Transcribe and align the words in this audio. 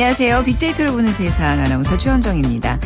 안녕하세요. 0.00 0.44
빅데이터를 0.44 0.92
보는 0.92 1.12
세상 1.12 1.60
아나운서 1.60 1.98
최원정입니다. 1.98 2.80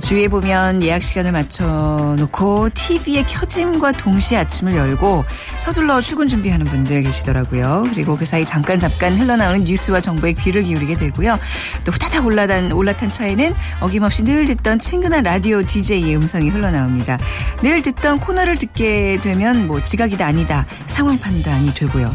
주위에 0.00 0.28
보면 0.28 0.80
예약 0.84 1.02
시간을 1.02 1.32
맞춰놓고 1.32 2.68
TV에 2.72 3.24
켜짐과 3.24 3.90
동시에 3.90 4.38
아침을 4.38 4.76
열고 4.76 5.24
서둘러 5.58 6.00
출근 6.00 6.28
준비하는 6.28 6.64
분들 6.64 7.02
계시더라고요. 7.02 7.88
그리고 7.92 8.16
그 8.16 8.24
사이 8.24 8.44
잠깐 8.44 8.78
잠깐 8.78 9.18
흘러나오는 9.18 9.64
뉴스와 9.64 10.00
정보에 10.00 10.34
귀를 10.34 10.62
기울이게 10.62 10.94
되고요. 10.94 11.36
또 11.82 11.90
후다닥 11.90 12.24
올라탄, 12.24 12.70
올라탄 12.70 13.08
차에는 13.08 13.52
어김없이 13.80 14.22
늘 14.22 14.44
듣던 14.44 14.78
친근한 14.78 15.24
라디오 15.24 15.64
DJ의 15.64 16.14
음성이 16.14 16.48
흘러나옵니다. 16.48 17.18
늘 17.60 17.82
듣던 17.82 18.20
코너를 18.20 18.56
듣게 18.56 19.18
되면 19.20 19.66
뭐 19.66 19.82
지각이다 19.82 20.24
아니다 20.24 20.64
상황 20.86 21.18
판단이 21.18 21.74
되고요. 21.74 22.14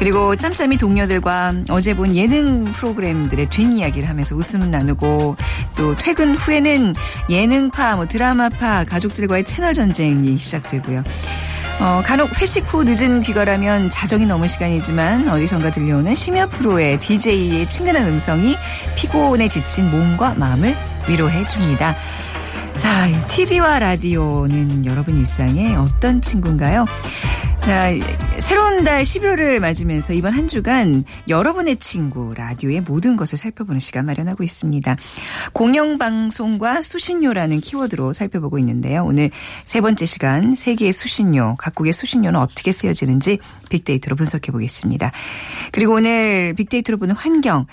그리고 0.00 0.34
짬짬이 0.34 0.78
동료들과 0.78 1.52
어제 1.68 1.92
본 1.94 2.16
예능 2.16 2.64
프로그램들의 2.64 3.50
뒷이야기를 3.50 4.08
하면서 4.08 4.34
웃음을 4.34 4.70
나누고 4.70 5.36
또 5.76 5.94
퇴근 5.94 6.34
후에는 6.34 6.94
예능파, 7.28 7.96
뭐 7.96 8.06
드라마파, 8.06 8.84
가족들과의 8.84 9.44
채널 9.44 9.74
전쟁이 9.74 10.38
시작되고요. 10.38 11.04
어, 11.80 12.02
간혹 12.02 12.30
회식 12.40 12.64
후 12.72 12.82
늦은 12.82 13.20
귀가라면 13.20 13.90
자정이 13.90 14.24
넘은 14.24 14.48
시간이지만 14.48 15.28
어디선가 15.28 15.70
들려오는 15.70 16.14
심야 16.14 16.46
프로의 16.46 16.98
DJ의 16.98 17.68
친근한 17.68 18.06
음성이 18.06 18.56
피곤에 18.96 19.48
지친 19.48 19.90
몸과 19.90 20.34
마음을 20.34 20.74
위로해 21.08 21.46
줍니다. 21.46 21.94
자, 22.78 23.06
TV와 23.26 23.78
라디오는 23.78 24.86
여러분 24.86 25.18
일상에 25.18 25.74
어떤 25.74 26.22
친구인가요? 26.22 26.86
자, 27.58 27.90
새로운 28.50 28.82
달 28.82 29.02
11월을 29.02 29.60
맞으면서 29.60 30.12
이번 30.12 30.32
한 30.32 30.48
주간 30.48 31.04
여러분의 31.28 31.76
친구 31.76 32.34
라디오의 32.34 32.80
모든 32.80 33.14
것을 33.14 33.38
살펴보는 33.38 33.78
시간 33.78 34.06
마련하고 34.06 34.42
있습니다. 34.42 34.96
공영방송과 35.52 36.82
수신료라는 36.82 37.60
키워드로 37.60 38.12
살펴보고 38.12 38.58
있는데요. 38.58 39.04
오늘 39.04 39.30
세 39.64 39.80
번째 39.80 40.04
시간 40.04 40.56
세계의 40.56 40.90
수신료, 40.90 41.54
각국의 41.60 41.92
수신료는 41.92 42.40
어떻게 42.40 42.72
쓰여지는지 42.72 43.38
빅데이터로 43.68 44.16
분석해 44.16 44.50
보겠습니다. 44.50 45.12
그리고 45.70 45.94
오늘 45.94 46.52
빅데이터로 46.54 46.98
보는 46.98 47.14
환경, 47.14 47.66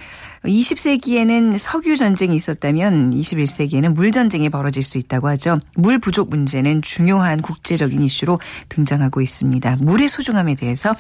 20세기에는 0.47 1.57
석유 1.57 1.97
전쟁이 1.97 2.35
있었다면 2.35 3.11
21세기에는 3.11 3.93
물 3.93 4.11
전쟁이 4.11 4.49
벌어질 4.49 4.83
수 4.83 4.97
있다고 4.97 5.27
하죠. 5.29 5.59
물 5.75 5.99
부족 5.99 6.29
문제는 6.29 6.81
중요한 6.81 7.41
국제적인 7.41 8.01
이슈로 8.01 8.39
등장하고 8.69 9.21
있습니다. 9.21 9.77
물의 9.81 10.09
소중함에 10.09 10.55
대해서 10.55 10.95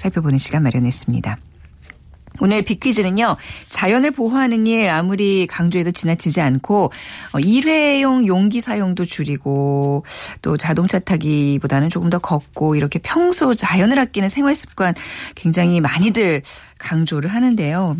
살펴보는 0.00 0.38
시간 0.38 0.62
마련했습니다. 0.62 1.38
오늘 2.40 2.62
빅퀴즈는요. 2.62 3.36
자연을 3.70 4.10
보호하는 4.10 4.66
일 4.66 4.88
아무리 4.88 5.46
강조해도 5.46 5.92
지나치지 5.92 6.40
않고 6.40 6.90
어, 7.32 7.38
일회용 7.38 8.26
용기 8.26 8.60
사용도 8.60 9.04
줄이고 9.04 10.04
또 10.42 10.56
자동차 10.56 10.98
타기보다는 10.98 11.90
조금 11.90 12.10
더 12.10 12.18
걷고 12.18 12.74
이렇게 12.74 12.98
평소 12.98 13.54
자연을 13.54 14.00
아끼는 14.00 14.28
생활 14.28 14.56
습관 14.56 14.94
굉장히 15.36 15.80
많이들 15.80 16.42
강조를 16.78 17.32
하는데요. 17.32 17.96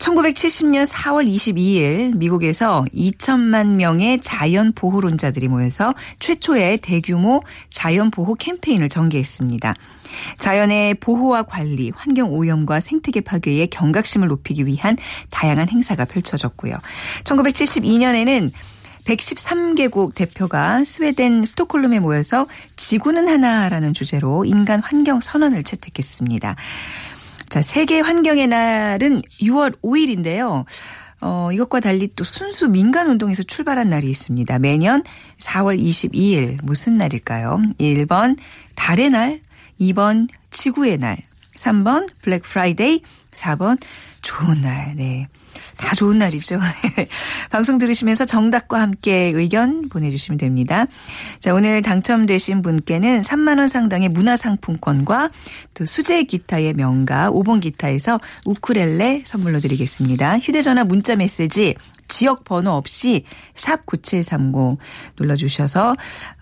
1970년 0.00 0.86
4월 0.86 1.28
22일 1.28 2.16
미국에서 2.16 2.86
2천만 2.94 3.74
명의 3.74 4.18
자연 4.22 4.72
보호론자들이 4.72 5.46
모여서 5.48 5.94
최초의 6.18 6.78
대규모 6.78 7.42
자연 7.70 8.10
보호 8.10 8.34
캠페인을 8.34 8.88
전개했습니다. 8.88 9.74
자연의 10.38 10.94
보호와 10.94 11.42
관리, 11.42 11.92
환경 11.94 12.32
오염과 12.32 12.80
생태계 12.80 13.20
파괴의 13.20 13.68
경각심을 13.68 14.26
높이기 14.28 14.66
위한 14.66 14.96
다양한 15.30 15.68
행사가 15.68 16.06
펼쳐졌고요. 16.06 16.74
1972년에는 17.24 18.50
113개국 19.04 20.14
대표가 20.14 20.84
스웨덴 20.84 21.44
스톡홀름에 21.44 22.00
모여서 22.00 22.46
지구는 22.76 23.28
하나라는 23.28 23.94
주제로 23.94 24.44
인간 24.44 24.80
환경 24.80 25.20
선언을 25.20 25.62
채택했습니다. 25.62 26.56
자, 27.50 27.62
세계 27.62 27.98
환경의 27.98 28.46
날은 28.46 29.22
6월 29.40 29.74
5일인데요. 29.82 30.64
어, 31.20 31.50
이것과 31.52 31.80
달리 31.80 32.08
또 32.14 32.22
순수 32.22 32.68
민간 32.68 33.10
운동에서 33.10 33.42
출발한 33.42 33.90
날이 33.90 34.08
있습니다. 34.08 34.60
매년 34.60 35.02
4월 35.38 35.76
22일 35.76 36.58
무슨 36.62 36.96
날일까요? 36.96 37.60
1번 37.80 38.36
달의 38.76 39.10
날, 39.10 39.40
2번 39.80 40.28
지구의 40.50 40.98
날, 40.98 41.18
3번 41.56 42.08
블랙 42.22 42.42
프라이데이, 42.42 43.02
4번 43.32 43.78
좋은 44.22 44.60
날. 44.60 44.94
네. 44.96 45.28
다 45.76 45.94
좋은 45.94 46.18
날이죠. 46.18 46.60
방송 47.50 47.78
들으시면서 47.78 48.24
정답과 48.24 48.80
함께 48.80 49.32
의견 49.34 49.88
보내주시면 49.88 50.38
됩니다. 50.38 50.86
자, 51.38 51.54
오늘 51.54 51.82
당첨되신 51.82 52.62
분께는 52.62 53.22
3만원 53.22 53.68
상당의 53.68 54.08
문화상품권과 54.10 55.30
또 55.74 55.84
수제 55.84 56.24
기타의 56.24 56.74
명가 56.74 57.30
5번 57.30 57.60
기타에서 57.60 58.20
우쿠렐레 58.44 59.22
선물로 59.24 59.60
드리겠습니다. 59.60 60.38
휴대전화 60.38 60.84
문자 60.84 61.16
메시지 61.16 61.74
지역 62.08 62.44
번호 62.44 62.72
없이 62.72 63.24
샵 63.54 63.86
9730 63.86 64.78
눌러주셔서 65.18 65.94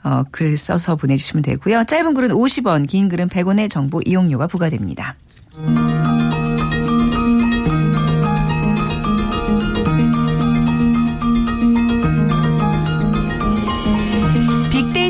어, 0.02 0.22
글 0.30 0.56
써서 0.56 0.96
보내주시면 0.96 1.42
되고요. 1.42 1.84
짧은 1.84 2.14
글은 2.14 2.30
50원, 2.30 2.88
긴 2.88 3.08
글은 3.08 3.28
100원의 3.28 3.70
정보 3.70 4.00
이용료가 4.04 4.46
부과됩니다. 4.46 5.16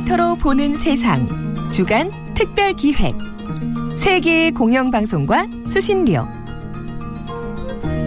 빅데이터로 0.08 0.36
보는 0.36 0.76
세상. 0.76 1.26
주간 1.70 2.10
특별 2.34 2.72
기획. 2.72 3.14
세계의 3.96 4.52
공영 4.52 4.90
방송과 4.90 5.46
수신료. 5.66 6.26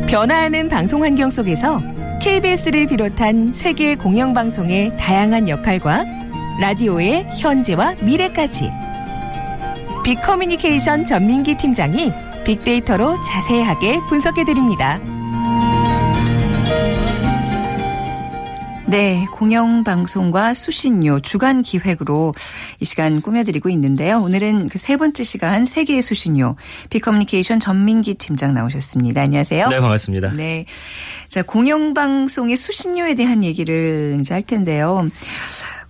변화하는 0.07 0.67
방송 0.67 1.03
환경 1.03 1.29
속에서 1.29 1.79
KBS를 2.21 2.87
비롯한 2.87 3.53
세계 3.53 3.95
공영 3.95 4.33
방송의 4.33 4.97
다양한 4.97 5.47
역할과 5.47 6.03
라디오의 6.59 7.27
현재와 7.37 7.95
미래까지. 8.01 8.71
빅커뮤니케이션 10.03 11.05
전민기 11.05 11.55
팀장이 11.55 12.11
빅데이터로 12.45 13.21
자세하게 13.21 13.99
분석해 14.09 14.43
드립니다. 14.43 14.99
네, 18.91 19.25
공영방송과 19.31 20.53
수신료 20.53 21.21
주간 21.21 21.61
기획으로 21.61 22.35
이 22.81 22.85
시간 22.85 23.21
꾸며드리고 23.21 23.69
있는데요. 23.69 24.19
오늘은 24.19 24.67
그 24.67 24.77
세 24.77 24.97
번째 24.97 25.23
시간 25.23 25.63
세계의 25.63 26.01
수신료 26.01 26.57
빅커뮤니케이션 26.89 27.61
전민기 27.61 28.15
팀장 28.15 28.53
나오셨습니다. 28.53 29.21
안녕하세요. 29.21 29.69
네, 29.69 29.79
반갑습니다. 29.79 30.33
네. 30.33 30.65
자, 31.29 31.41
공영방송의 31.41 32.57
수신료에 32.57 33.15
대한 33.15 33.45
얘기를 33.45 34.17
이제 34.19 34.33
할 34.33 34.43
텐데요. 34.43 35.07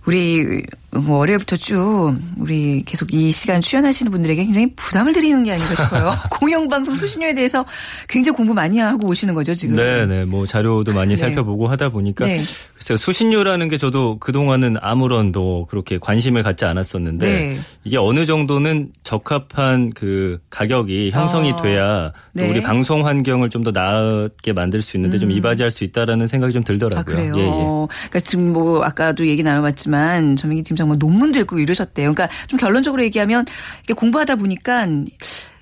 우리 0.04 0.62
뭐 0.94 1.18
월요일부터 1.18 1.56
쭉 1.56 2.14
우리 2.38 2.82
계속 2.84 3.14
이 3.14 3.30
시간 3.30 3.62
출연하시는 3.62 4.12
분들에게 4.12 4.44
굉장히 4.44 4.74
부담을 4.76 5.14
드리는 5.14 5.42
게 5.42 5.52
아닌가 5.52 5.74
싶어요. 5.74 6.12
공영방송 6.30 6.96
수신료에 6.96 7.32
대해서 7.32 7.64
굉장히 8.08 8.36
공부 8.36 8.52
많이 8.52 8.78
하고 8.78 9.08
오시는 9.08 9.32
거죠 9.32 9.54
지금. 9.54 9.76
네네 9.76 10.26
뭐 10.26 10.46
자료도 10.46 10.92
많이 10.92 11.10
네. 11.10 11.16
살펴보고 11.16 11.68
하다 11.68 11.88
보니까 11.88 12.26
네. 12.26 12.42
글쎄요 12.76 12.98
수신료라는 12.98 13.68
게 13.68 13.78
저도 13.78 14.18
그 14.18 14.32
동안은 14.32 14.76
아무런 14.82 15.32
뭐 15.32 15.66
그렇게 15.66 15.96
관심을 15.98 16.42
갖지 16.42 16.66
않았었는데 16.66 17.26
네. 17.26 17.58
이게 17.84 17.96
어느 17.96 18.26
정도는 18.26 18.90
적합한 19.02 19.92
그 19.94 20.40
가격이 20.50 21.10
형성이 21.12 21.52
아, 21.52 21.62
돼야 21.62 22.12
또 22.36 22.42
네. 22.42 22.50
우리 22.50 22.60
방송 22.62 23.06
환경을 23.06 23.48
좀 23.48 23.62
더 23.62 23.70
나게 23.70 24.52
만들 24.52 24.82
수 24.82 24.96
있는데 24.96 25.18
좀 25.18 25.30
이바지할 25.30 25.70
수 25.70 25.84
있다라는 25.84 26.26
생각이 26.26 26.52
좀 26.52 26.64
들더라고요. 26.64 27.00
아, 27.00 27.04
그래요? 27.04 27.32
예, 27.36 27.42
예. 27.42 27.48
어, 27.48 27.86
그러니까 27.88 28.20
지금 28.20 28.52
뭐 28.52 28.82
아까도 28.82 29.24
얘기 29.26 29.42
나눠봤지만 29.44 30.34
전민기 30.34 30.64
팀장 30.64 30.81
뭐 30.86 30.96
논문도 30.96 31.40
읽고 31.40 31.58
이러셨대요. 31.58 32.12
그러니까 32.12 32.34
좀 32.46 32.58
결론적으로 32.58 33.02
얘기하면 33.04 33.44
이게 33.84 33.94
공부하다 33.94 34.36
보니까 34.36 34.86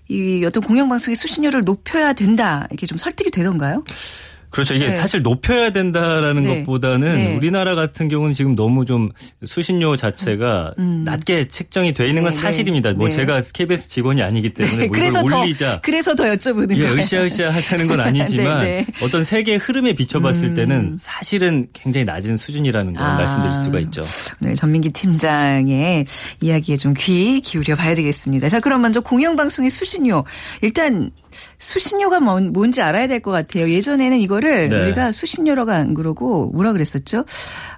이 0.08 0.44
어떤 0.44 0.62
공영방송의 0.62 1.16
수신료를 1.16 1.62
높여야 1.62 2.12
된다 2.12 2.66
이렇게 2.70 2.86
좀 2.86 2.98
설득이 2.98 3.30
되던가요? 3.30 3.84
그렇죠. 4.50 4.74
이게 4.74 4.88
네. 4.88 4.94
사실 4.94 5.22
높여야 5.22 5.70
된다라는 5.70 6.42
네. 6.42 6.58
것보다는 6.60 7.14
네. 7.14 7.36
우리나라 7.36 7.74
같은 7.74 8.08
경우는 8.08 8.34
지금 8.34 8.54
너무 8.54 8.84
좀 8.84 9.10
수신료 9.44 9.96
자체가 9.96 10.74
낮게 11.04 11.48
책정이 11.48 11.94
돼 11.94 12.06
있는 12.08 12.22
건 12.22 12.32
음. 12.32 12.34
네, 12.34 12.40
사실입니다. 12.40 12.90
네. 12.90 12.94
뭐 12.96 13.08
네. 13.08 13.12
제가 13.14 13.40
KBS 13.52 13.88
직원이 13.88 14.22
아니기 14.22 14.52
때문에 14.52 14.86
뭐 14.88 14.96
이걸 14.96 15.12
더 15.12 15.38
올리자. 15.40 15.80
그래서 15.82 16.14
더 16.14 16.24
여쭤보는 16.24 16.76
예, 16.76 16.82
거예요. 16.82 16.94
으쌰으쌰 16.98 17.50
하자는 17.50 17.86
건 17.88 18.00
아니지만 18.00 18.60
네, 18.62 18.84
네. 18.86 19.04
어떤 19.04 19.24
세계 19.24 19.56
흐름에 19.56 19.94
비춰봤을 19.94 20.54
때는 20.54 20.96
사실은 21.00 21.68
굉장히 21.72 22.04
낮은 22.04 22.36
수준이라는 22.36 22.92
걸 22.94 23.02
아. 23.02 23.16
말씀드릴 23.16 23.54
수가 23.64 23.78
있죠. 23.80 24.02
네, 24.40 24.54
전민기 24.54 24.88
팀장의 24.90 26.04
이야기에 26.40 26.76
좀 26.76 26.94
귀 27.00 27.40
기울여 27.40 27.76
봐야 27.76 27.94
되겠습니다. 27.94 28.48
자, 28.48 28.60
그럼 28.60 28.82
먼저 28.82 29.00
공영방송의 29.00 29.70
수신료. 29.70 30.24
일단 30.60 31.10
수신료가 31.58 32.20
뭔, 32.20 32.52
뭔지 32.52 32.82
알아야 32.82 33.06
될 33.06 33.20
것 33.20 33.30
같아요. 33.30 33.70
예전에는 33.70 34.18
이걸 34.18 34.39
이거를 34.40 34.68
네. 34.68 34.82
우리가 34.82 35.12
수신료라고 35.12 35.70
안 35.70 35.94
그러고 35.94 36.50
뭐라 36.52 36.72
그랬었죠? 36.72 37.24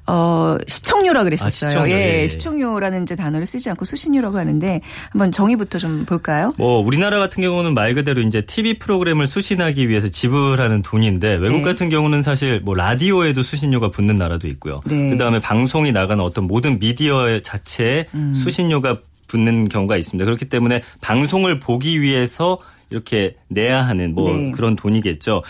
어, 0.07 0.57
시청료라 0.67 1.25
그랬었어요. 1.25 1.69
아, 1.69 1.73
시청료, 1.73 1.91
예, 1.93 2.23
예. 2.23 2.29
시청료라는 2.29 3.03
이제 3.03 3.15
단어를 3.15 3.47
쓰지 3.47 3.69
않고 3.71 3.85
수신료라고 3.85 4.39
하는데 4.39 4.81
한번 5.11 5.31
정의부터 5.31 5.79
좀 5.79 6.05
볼까요? 6.05 6.55
뭐 6.57 6.81
우리나라 6.81 7.19
같은 7.19 7.43
경우는 7.43 7.75
말 7.75 7.95
그대로 7.95 8.23
이제 8.23 8.43
TV 8.43 8.79
프로그램을 8.79 9.27
수신하기 9.27 9.89
위해서 9.89 10.09
지불하는 10.09 10.83
돈인데 10.83 11.35
외국 11.35 11.59
네. 11.59 11.63
같은 11.63 11.89
경우는 11.89 12.23
사실 12.23 12.61
뭐 12.61 12.75
라디오에도 12.75 13.43
수신료가 13.43 13.91
붙는 13.91 14.17
나라도 14.17 14.49
있고요. 14.49 14.81
네. 14.85 15.11
그다음에 15.11 15.39
방송이 15.41 15.93
나가는 15.93 16.23
어떤 16.23 16.47
모든 16.47 16.79
미디어 16.79 17.41
자체에 17.41 18.07
음. 18.15 18.33
수신료가 18.33 18.99
붙는 19.29 19.69
경우가 19.69 19.97
있습니다. 19.97 20.25
그렇기 20.25 20.47
때문에 20.47 20.83
방송을 21.01 21.59
보기 21.59 22.03
위해서 22.03 22.59
이렇게 22.91 23.37
내야 23.49 23.83
하는 23.83 24.15
뭐 24.15 24.31
네. 24.31 24.51
그런 24.51 24.77
돈이겠죠. 24.77 25.43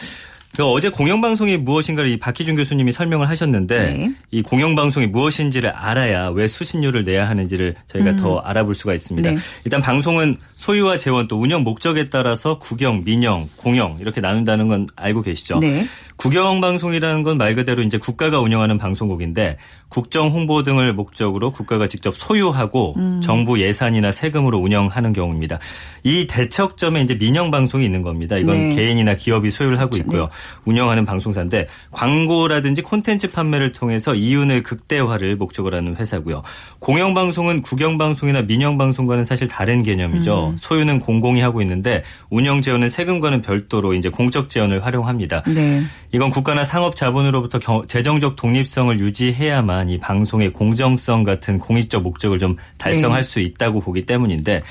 그 0.54 0.64
어제 0.64 0.90
공영방송이 0.90 1.56
무엇인가를 1.58 2.10
이 2.10 2.18
박희준 2.18 2.56
교수님이 2.56 2.92
설명을 2.92 3.28
하셨는데 3.28 3.78
네. 3.78 4.14
이 4.30 4.42
공영방송이 4.42 5.06
무엇인지를 5.06 5.70
알아야 5.70 6.28
왜 6.28 6.46
수신료를 6.46 7.04
내야 7.04 7.28
하는지를 7.28 7.74
저희가 7.86 8.16
더 8.16 8.38
알아볼 8.38 8.74
수가 8.74 8.92
있습니다. 8.92 9.30
네. 9.30 9.38
일단 9.64 9.80
방송은 9.80 10.36
소유와 10.54 10.98
재원 10.98 11.26
또 11.26 11.38
운영 11.40 11.62
목적에 11.62 12.10
따라서 12.10 12.58
국영, 12.58 13.02
민영, 13.04 13.48
공영 13.56 13.96
이렇게 14.00 14.20
나눈다는 14.20 14.68
건 14.68 14.88
알고 14.94 15.22
계시죠? 15.22 15.58
네. 15.58 15.84
국영방송이라는 16.22 17.24
건 17.24 17.32
말 17.42 17.54
그대로 17.56 17.82
이제 17.82 17.98
국가가 17.98 18.38
운영하는 18.38 18.78
방송국인데 18.78 19.56
국정 19.88 20.28
홍보 20.28 20.62
등을 20.62 20.92
목적으로 20.94 21.50
국가가 21.50 21.88
직접 21.88 22.14
소유하고 22.16 22.94
음. 22.96 23.20
정부 23.22 23.60
예산이나 23.60 24.12
세금으로 24.12 24.58
운영하는 24.58 25.12
경우입니다. 25.12 25.58
이 26.04 26.26
대척점에 26.28 27.02
이제 27.02 27.18
민영 27.18 27.50
방송이 27.50 27.84
있는 27.84 28.02
겁니다. 28.02 28.36
이건 28.36 28.56
네. 28.56 28.74
개인이나 28.76 29.14
기업이 29.16 29.50
소유를 29.50 29.80
하고 29.80 29.90
그렇죠. 29.90 30.06
있고요. 30.06 30.28
운영하는 30.64 31.04
방송사인데 31.04 31.66
광고라든지 31.90 32.82
콘텐츠 32.82 33.30
판매를 33.30 33.72
통해서 33.72 34.14
이윤을 34.14 34.62
극대화를 34.62 35.36
목적으로 35.36 35.76
하는 35.76 35.96
회사고요. 35.96 36.42
공영 36.78 37.14
방송은 37.14 37.62
국영 37.62 37.98
방송이나 37.98 38.42
민영 38.42 38.78
방송과는 38.78 39.24
사실 39.24 39.48
다른 39.48 39.82
개념이죠. 39.82 40.50
음. 40.50 40.56
소유는 40.58 41.00
공공이 41.00 41.40
하고 41.40 41.60
있는데 41.62 42.02
운영 42.30 42.62
재원은 42.62 42.88
세금과는 42.88 43.42
별도로 43.42 43.94
이제 43.94 44.08
공적 44.08 44.48
재원을 44.48 44.84
활용합니다. 44.84 45.42
네. 45.42 45.82
이건 46.14 46.30
국가나 46.30 46.62
상업 46.62 46.94
자본으로부터 46.94 47.58
경- 47.58 47.86
재정적 47.86 48.36
독립성을 48.36 49.00
유지해야만 49.00 49.88
이 49.88 49.98
방송의 49.98 50.52
공정성 50.52 51.24
같은 51.24 51.58
공익적 51.58 52.02
목적을 52.02 52.38
좀 52.38 52.56
달성할 52.76 53.22
네. 53.22 53.28
수 53.28 53.40
있다고 53.40 53.80
보기 53.80 54.04
때문인데 54.04 54.62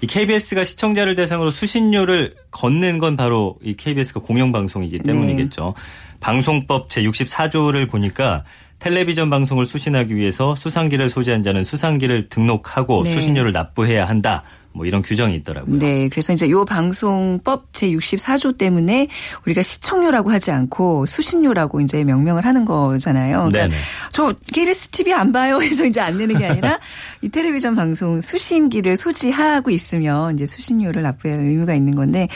이 0.00 0.06
KBS가 0.06 0.64
시청자를 0.64 1.14
대상으로 1.14 1.50
수신료를 1.50 2.34
걷는 2.50 2.98
건 2.98 3.16
바로 3.16 3.56
이 3.62 3.74
KBS가 3.74 4.20
공영방송이기 4.20 4.98
때문이겠죠. 5.00 5.74
방송법 6.20 6.88
제64조를 6.88 7.88
보니까 7.88 8.44
텔레비전 8.80 9.28
방송을 9.30 9.66
수신하기 9.66 10.14
위해서 10.16 10.54
수상기를 10.54 11.08
소지한 11.08 11.42
자는 11.42 11.62
수상기를 11.64 12.28
등록하고 12.28 13.04
네. 13.04 13.12
수신료를 13.12 13.52
납부해야 13.52 14.04
한다. 14.04 14.42
뭐 14.78 14.86
이런 14.86 15.02
규정이 15.02 15.34
있더라고요. 15.36 15.76
네. 15.76 16.08
그래서 16.08 16.32
이제 16.32 16.48
요 16.48 16.64
방송법 16.64 17.72
제64조 17.72 18.56
때문에 18.56 19.08
우리가 19.44 19.60
시청료라고 19.60 20.30
하지 20.30 20.52
않고 20.52 21.04
수신료라고 21.06 21.80
이제 21.80 22.04
명명을 22.04 22.46
하는 22.46 22.64
거잖아요. 22.64 23.48
그러니까 23.50 23.68
네네. 23.68 23.76
저 24.12 24.32
KBS 24.54 24.90
TV 24.90 25.12
안 25.12 25.32
봐요 25.32 25.58
해서 25.60 25.84
이제 25.84 26.00
안 26.00 26.16
내는 26.16 26.38
게 26.38 26.46
아니라 26.46 26.78
이 27.20 27.28
텔레비전 27.28 27.74
방송 27.74 28.20
수신기를 28.20 28.96
소지하고 28.96 29.70
있으면 29.70 30.34
이제 30.34 30.46
수신료를 30.46 31.02
납부해야 31.02 31.38
할 31.38 31.46
의무가 31.46 31.74
있는 31.74 31.96
건데 31.96 32.28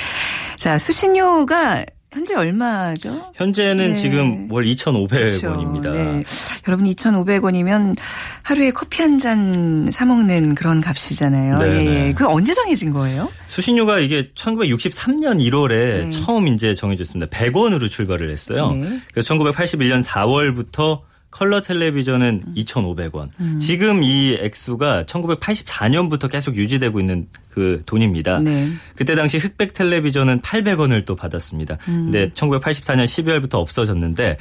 자, 0.56 0.79
수신료가 0.79 1.85
현재 2.12 2.35
얼마죠? 2.35 3.32
현재는 3.35 3.94
네. 3.94 3.97
지금 3.97 4.53
월 4.53 4.64
2,500원입니다. 4.67 5.82
그렇죠. 5.82 5.93
네. 5.93 6.23
여러분 6.69 6.87
2,500원이면 6.87 7.97
하루에 8.43 8.70
커피 8.70 9.00
한 9.03 9.19
잔 9.19 9.88
사 9.93 10.05
먹는 10.05 10.55
그런 10.55 10.81
값이잖아요. 10.81 11.59
네, 11.59 12.09
예. 12.09 12.12
그 12.12 12.26
언제 12.26 12.53
정해진 12.53 12.93
거예요? 12.93 13.31
수신료가 13.47 14.00
이게 14.00 14.31
1963년 14.35 15.38
1월에 15.41 16.05
네. 16.05 16.11
처음 16.11 16.49
이제 16.49 16.75
정해졌습니다. 16.75 17.31
100원으로 17.31 17.88
출발을 17.91 18.31
했어요. 18.31 18.73
네. 18.73 19.00
그래서 19.12 19.35
1981년 19.35 20.03
4월부터 20.03 21.00
컬러 21.32 21.62
텔레비전은 21.62 22.43
음. 22.46 22.55
2,500원. 22.55 23.31
지금 23.58 24.05
이 24.05 24.37
액수가 24.38 25.05
1984년부터 25.05 26.31
계속 26.31 26.56
유지되고 26.56 27.00
있는 27.00 27.26
그 27.50 27.82
돈입니다. 27.87 28.38
네. 28.40 28.69
그때 28.94 29.14
당시 29.14 29.38
흑백 29.38 29.73
텔레비전은 29.73 30.43
800원을 30.43 31.05
또 31.06 31.17
받았습니다. 31.17 31.79
음. 31.88 32.11
근데 32.11 32.31
1984년 32.31 33.05
12월부터 33.05 33.55
없어졌는데 33.55 34.37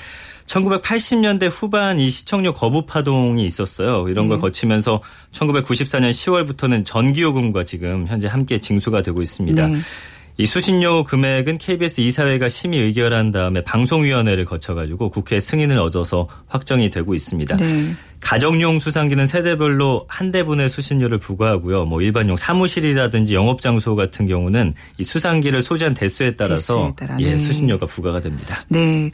1980년대 0.48 1.50
후반 1.50 2.00
이 2.00 2.10
시청료 2.10 2.54
거부 2.54 2.86
파동이 2.86 3.46
있었어요. 3.46 4.08
이런 4.10 4.28
걸 4.28 4.38
네. 4.38 4.42
거치면서 4.42 5.02
1994년 5.32 6.12
10월부터는 6.12 6.86
전기요금과 6.86 7.64
지금 7.64 8.06
현재 8.08 8.28
함께 8.28 8.60
징수가 8.60 9.02
되고 9.02 9.22
있습니다. 9.22 9.68
네. 9.68 9.80
이 10.38 10.46
수신료 10.46 11.04
금액은 11.04 11.58
KBS 11.58 12.02
이사회가 12.02 12.50
심의 12.50 12.80
의결한 12.80 13.32
다음에 13.32 13.64
방송위원회를 13.64 14.46
거쳐가지고 14.46 15.10
국회 15.10 15.40
승인을 15.40 15.78
얻어서 15.78 16.28
확정이 16.48 16.90
되고 16.90 17.14
있습니다. 17.14 17.58
네. 17.58 17.94
가정용 18.22 18.80
수상기는 18.80 19.28
세대별로 19.28 20.06
한 20.08 20.32
대분의 20.32 20.70
수신료를 20.70 21.18
부과하고요. 21.18 21.86
뭐 21.86 22.02
일반용 22.02 22.38
사무실이라든지 22.38 23.34
영업 23.34 23.62
장소 23.62 23.96
같은 23.96 24.28
경우는 24.28 24.74
이 24.98 25.04
수상기를 25.04 25.62
소지한 25.62 25.94
대수에 25.94 26.36
따라서 26.36 26.76
대수에 26.76 27.08
따라, 27.08 27.20
예, 27.20 27.32
네. 27.32 27.38
수신료가 27.38 27.86
부과가 27.86 28.22
됩니다. 28.22 28.56
네. 28.70 29.10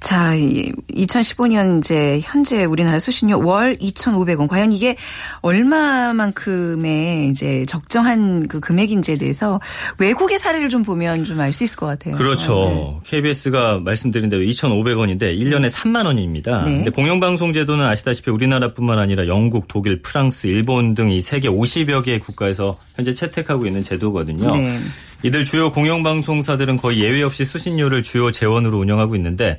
자, 0.00 0.34
이 0.34 0.72
2015년 0.90 1.78
이제 1.78 2.20
현재 2.22 2.64
우리나라 2.64 2.98
수신료 2.98 3.44
월 3.44 3.76
2,500원. 3.76 4.48
과연 4.48 4.72
이게 4.72 4.96
얼마만큼의 5.42 7.28
이제 7.28 7.64
적정한 7.66 8.48
그 8.48 8.60
금액인지에 8.60 9.16
대해서 9.16 9.60
외국의 9.98 10.38
사례를 10.38 10.68
좀 10.68 10.82
보면 10.82 11.24
좀 11.24 11.40
알 11.40 11.52
수 11.52 11.64
있을 11.64 11.76
것 11.76 11.86
같아요. 11.86 12.16
그렇죠. 12.16 13.00
KBS가 13.04 13.80
말씀드린 13.80 14.28
대로 14.28 14.42
2,500원인데 14.42 15.38
1년에 15.38 15.70
3만 15.70 16.06
원입니다. 16.06 16.62
네. 16.64 16.76
근데 16.76 16.90
공영방송 16.90 17.52
제도는 17.52 17.84
아시다시피 17.84 18.30
우리 18.30 18.45
나라뿐만 18.46 18.98
아니라 18.98 19.26
영국, 19.26 19.68
독일, 19.68 20.02
프랑스, 20.02 20.46
일본 20.46 20.94
등 20.94 21.06
이 21.10 21.20
세계 21.20 21.48
50여 21.48 22.04
개의 22.04 22.18
국가에서 22.18 22.76
현재 22.96 23.14
채택하고 23.14 23.66
있는 23.66 23.82
제도거든요. 23.82 24.56
네. 24.56 24.78
이들 25.22 25.44
주요 25.44 25.70
공영방송사들은 25.70 26.76
거의 26.76 27.00
예외 27.00 27.22
없이 27.22 27.44
수신료를 27.44 28.02
주요 28.02 28.30
재원으로 28.30 28.78
운영하고 28.78 29.16
있는데 29.16 29.58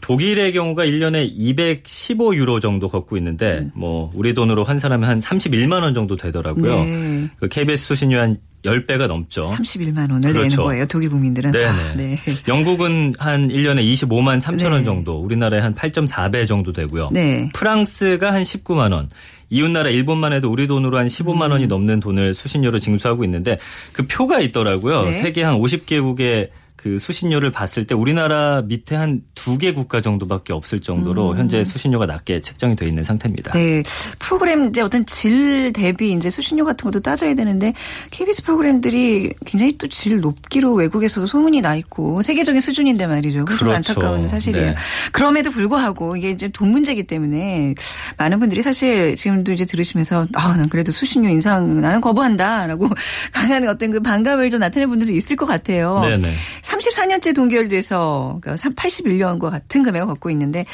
독일의 0.00 0.52
경우가 0.52 0.84
1년에 0.84 1.36
215유로 1.36 2.60
정도 2.60 2.88
걷고 2.88 3.16
있는데 3.16 3.68
뭐 3.74 4.10
우리 4.14 4.34
돈으로 4.34 4.64
환산하면 4.64 5.08
한 5.08 5.20
31만 5.20 5.82
원 5.82 5.94
정도 5.94 6.16
되더라고요. 6.16 6.84
네. 6.84 7.28
그 7.38 7.48
KBS 7.48 7.86
수신료 7.86 8.20
한 8.20 8.36
10배가 8.66 9.06
넘죠. 9.06 9.44
31만 9.44 10.10
원을 10.10 10.20
내는 10.20 10.32
그렇죠. 10.32 10.64
거예요. 10.64 10.86
독일 10.86 11.10
국민들은. 11.10 11.54
아, 11.54 11.94
네. 11.94 12.18
영국은 12.48 13.14
한 13.18 13.48
1년에 13.48 13.80
25만 13.92 14.40
3천 14.40 14.70
원 14.70 14.78
네. 14.80 14.84
정도, 14.84 15.18
우리나라의 15.20 15.62
한 15.62 15.74
8.4배 15.74 16.46
정도 16.46 16.72
되고요. 16.72 17.10
네. 17.12 17.48
프랑스가 17.54 18.32
한 18.32 18.42
19만 18.42 18.92
원. 18.92 19.08
이웃나라 19.48 19.90
일본만 19.90 20.32
해도 20.32 20.50
우리 20.50 20.66
돈으로 20.66 20.98
한 20.98 21.06
15만 21.06 21.52
원이 21.52 21.68
넘는 21.68 22.00
돈을 22.00 22.34
수신료로 22.34 22.80
징수하고 22.80 23.22
있는데 23.24 23.58
그 23.92 24.06
표가 24.06 24.40
있더라고요. 24.40 25.02
네. 25.02 25.12
세계 25.12 25.44
한 25.44 25.56
50개국의 25.56 26.48
그 26.76 26.98
수신료를 26.98 27.50
봤을 27.50 27.86
때 27.86 27.94
우리나라 27.94 28.62
밑에 28.62 28.94
한 28.96 29.22
두 29.34 29.58
개 29.58 29.72
국가 29.72 30.00
정도밖에 30.00 30.52
없을 30.52 30.80
정도로 30.80 31.36
현재 31.36 31.64
수신료가 31.64 32.04
낮게 32.06 32.40
책정이 32.42 32.76
되어 32.76 32.88
있는 32.88 33.02
상태입니다. 33.04 33.52
음. 33.52 33.58
네. 33.58 33.82
프로그램 34.18 34.68
이제 34.68 34.80
어떤 34.82 35.04
질 35.06 35.72
대비 35.72 36.12
이제 36.12 36.28
수신료 36.30 36.64
같은 36.64 36.84
것도 36.84 37.00
따져야 37.00 37.34
되는데 37.34 37.72
KBS 38.10 38.42
프로그램들이 38.42 39.32
굉장히 39.44 39.76
또 39.78 39.86
질 39.88 40.20
높기로 40.20 40.74
외국에서도 40.74 41.26
소문이 41.26 41.60
나 41.62 41.74
있고 41.76 42.20
세계적인 42.22 42.60
수준인데 42.60 43.06
말이죠. 43.06 43.44
그렇죠. 43.46 43.70
안타까운 43.72 44.28
사실이에요. 44.28 44.66
네. 44.70 44.74
그럼에도 45.12 45.50
불구하고 45.50 46.16
이게 46.16 46.30
이제 46.30 46.48
돈 46.48 46.70
문제이기 46.70 47.04
때문에 47.04 47.74
많은 48.18 48.38
분들이 48.40 48.60
사실 48.62 49.16
지금도 49.16 49.52
이제 49.52 49.64
들으시면서 49.64 50.26
아, 50.34 50.56
난 50.56 50.68
그래도 50.68 50.92
수신료 50.92 51.28
인상 51.30 51.80
나는 51.80 52.00
거부한다라고 52.00 52.88
강한 53.32 53.66
어떤 53.68 53.90
그 53.92 54.00
반감을 54.00 54.50
좀 54.50 54.60
나타내는 54.60 54.88
분들도 54.90 55.12
있을 55.14 55.36
것 55.36 55.46
같아요. 55.46 56.00
네네. 56.00 56.34
34년째 56.66 57.34
동결돼서 57.34 58.38
그러니까 58.40 58.68
81년과 58.70 59.50
같은 59.50 59.82
금액을 59.82 60.06
갖고 60.08 60.30
있는데 60.30 60.64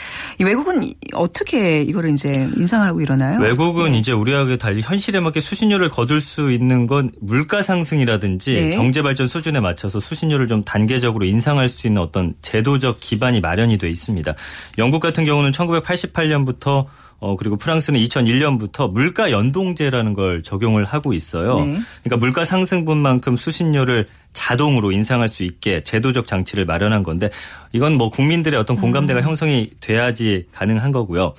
이 0.40 0.44
외국은 0.44 0.82
이- 0.82 0.94
어떻게 1.12 1.82
이거를 1.82 2.11
이제 2.11 2.49
인상하고 2.56 3.00
일어나요? 3.00 3.40
외국은 3.40 3.94
이제 3.94 4.12
우리하고 4.12 4.56
달리 4.56 4.80
현실에 4.80 5.20
맞게 5.20 5.40
수신료를 5.40 5.90
거둘 5.90 6.20
수 6.20 6.50
있는 6.50 6.87
건 6.87 7.12
물가 7.20 7.62
상승이라든지 7.62 8.54
네. 8.54 8.76
경제 8.76 9.02
발전 9.02 9.26
수준에 9.26 9.61
맞춰서 9.61 10.00
수신료를 10.00 10.46
좀 10.46 10.64
단계적으로 10.64 11.25
인상할 11.25 11.68
수 11.68 11.87
있는 11.87 12.00
어떤 12.02 12.34
제도적 12.42 12.99
기반이 13.00 13.40
마련이 13.40 13.78
돼 13.78 13.90
있습니다. 13.90 14.34
영국 14.78 15.00
같은 15.00 15.25
경우는 15.25 15.50
1988년부터 15.50 16.87
어 17.22 17.36
그리고 17.36 17.56
프랑스는 17.56 18.00
2001년부터 18.00 18.90
물가 18.90 19.30
연동제라는 19.30 20.12
걸 20.12 20.42
적용을 20.42 20.84
하고 20.84 21.12
있어요. 21.12 21.54
네. 21.54 21.78
그러니까 22.02 22.16
물가 22.18 22.44
상승분만큼 22.44 23.36
수신료를 23.36 24.08
자동으로 24.32 24.90
인상할 24.90 25.28
수 25.28 25.44
있게 25.44 25.84
제도적 25.84 26.26
장치를 26.26 26.64
마련한 26.64 27.04
건데 27.04 27.30
이건 27.70 27.96
뭐 27.96 28.10
국민들의 28.10 28.58
어떤 28.58 28.76
공감대가 28.76 29.20
음. 29.20 29.24
형성이 29.24 29.70
돼야지 29.78 30.46
가능한 30.52 30.90
거고요. 30.90 31.34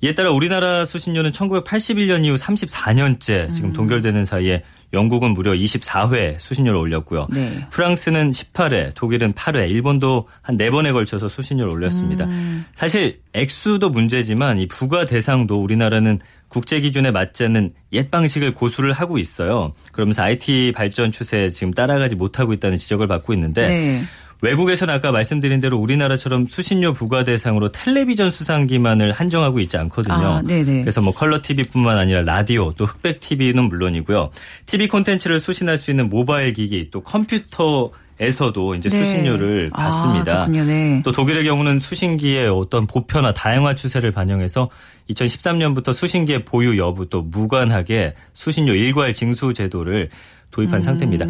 이에 0.00 0.14
따라 0.14 0.30
우리나라 0.30 0.86
수신료는 0.86 1.32
1981년 1.32 2.24
이후 2.24 2.36
34년째 2.36 3.54
지금 3.54 3.68
음. 3.68 3.72
동결되는 3.74 4.24
사이에 4.24 4.62
영국은 4.92 5.30
무려 5.32 5.52
24회 5.52 6.38
수신료를 6.38 6.78
올렸고요. 6.80 7.28
네. 7.30 7.66
프랑스는 7.70 8.32
18회, 8.32 8.92
독일은 8.94 9.32
8회, 9.32 9.70
일본도 9.70 10.28
한 10.42 10.56
4번에 10.56 10.92
걸쳐서 10.92 11.28
수신료를 11.28 11.72
올렸습니다. 11.72 12.24
음. 12.24 12.64
사실 12.74 13.20
액수도 13.32 13.90
문제지만 13.90 14.58
이 14.58 14.66
부과 14.66 15.04
대상도 15.04 15.62
우리나라는 15.62 16.18
국제 16.48 16.80
기준에 16.80 17.12
맞지 17.12 17.44
않는 17.44 17.70
옛 17.92 18.10
방식을 18.10 18.52
고수를 18.52 18.92
하고 18.92 19.18
있어요. 19.18 19.72
그러면서 19.92 20.22
IT 20.22 20.72
발전 20.74 21.12
추세에 21.12 21.50
지금 21.50 21.72
따라가지 21.72 22.16
못하고 22.16 22.52
있다는 22.52 22.76
지적을 22.76 23.06
받고 23.06 23.32
있는데 23.34 23.66
네. 23.66 24.02
외국에서는 24.42 24.92
아까 24.92 25.12
말씀드린 25.12 25.60
대로 25.60 25.78
우리나라처럼 25.78 26.46
수신료 26.46 26.92
부과 26.92 27.24
대상으로 27.24 27.72
텔레비전 27.72 28.30
수상기만을 28.30 29.12
한정하고 29.12 29.60
있지 29.60 29.76
않거든요. 29.76 30.14
아, 30.14 30.42
그래서 30.42 31.00
뭐 31.00 31.12
컬러 31.12 31.40
TV뿐만 31.42 31.98
아니라 31.98 32.22
라디오 32.22 32.72
또 32.72 32.86
흑백 32.86 33.20
TV는 33.20 33.64
물론이고요. 33.64 34.30
TV 34.66 34.88
콘텐츠를 34.88 35.40
수신할 35.40 35.78
수 35.78 35.90
있는 35.90 36.08
모바일 36.08 36.52
기기 36.52 36.88
또 36.90 37.02
컴퓨터 37.02 37.90
에서도 38.20 38.74
이제 38.74 38.90
네. 38.90 38.98
수신료를 39.02 39.70
아, 39.72 39.84
받습니다. 39.84 40.46
네. 40.46 41.00
또 41.02 41.10
독일의 41.10 41.42
경우는 41.44 41.78
수신기의 41.78 42.48
어떤 42.48 42.86
보편화 42.86 43.32
다양화 43.32 43.74
추세를 43.74 44.10
반영해서 44.10 44.68
2013년부터 45.08 45.94
수신기의 45.94 46.44
보유 46.44 46.76
여부 46.76 47.08
또 47.08 47.22
무관하게 47.22 48.14
수신료 48.34 48.74
일괄 48.74 49.14
징수 49.14 49.54
제도를 49.54 50.10
도입한 50.50 50.76
음. 50.76 50.80
상태입니다. 50.80 51.26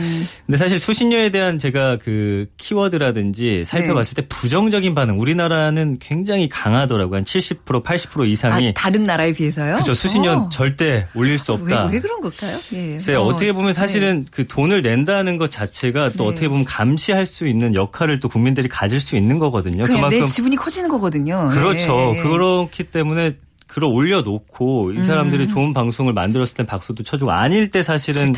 근데 0.47 0.57
사실 0.57 0.79
수신료에 0.79 1.31
대한 1.31 1.59
제가 1.59 1.99
그 1.99 2.47
키워드라든지 2.57 3.65
살펴봤을 3.65 4.15
네. 4.15 4.23
때 4.23 4.29
부정적인 4.29 4.95
반응 4.95 5.21
우리나라는 5.21 5.99
굉장히 6.00 6.49
강하더라고요. 6.49 7.19
한 7.19 7.25
70% 7.25 7.83
80% 7.85 8.29
이상이 8.29 8.69
아, 8.69 8.73
다른 8.75 9.05
나라에 9.05 9.33
비해서요? 9.33 9.75
그렇죠. 9.75 9.95
수신료 9.95 10.31
어. 10.31 10.49
절대 10.50 11.07
올릴 11.15 11.39
수 11.39 11.53
없다. 11.53 11.87
왜, 11.87 11.95
왜 11.95 12.00
그런 12.00 12.21
걸까요? 12.21 12.59
예. 12.73 12.99
글 12.99 13.17
어. 13.17 13.29
떻게 13.33 13.53
보면 13.53 13.75
사실은 13.75 14.25
네. 14.25 14.31
그 14.31 14.47
돈을 14.47 14.83
낸다는 14.83 15.37
것 15.37 15.50
자체가 15.50 16.11
또 16.11 16.25
네. 16.25 16.31
어떻게 16.31 16.49
보면 16.49 16.65
감시할 16.65 17.27
수 17.27 17.47
있는 17.47 17.75
역할을 17.75 18.21
또 18.21 18.29
국민들이 18.29 18.69
가질 18.69 19.00
수 19.00 19.17
있는 19.17 19.39
거거든요. 19.39 19.85
그만큼 19.85 20.21
내 20.21 20.25
지분이 20.25 20.57
커지는 20.57 20.89
거거든요. 20.89 21.49
그렇죠. 21.53 22.15
예. 22.17 22.23
그렇기 22.23 22.85
때문에 22.85 23.37
글을 23.71 23.89
올려놓고 23.89 24.93
이 24.93 25.03
사람들이 25.03 25.45
음. 25.45 25.49
좋은 25.49 25.73
방송을 25.73 26.12
만들었을 26.12 26.55
땐 26.55 26.67
박수도 26.67 27.03
쳐주고 27.03 27.31
아닐 27.31 27.71
때 27.71 27.83
사실은 27.83 28.35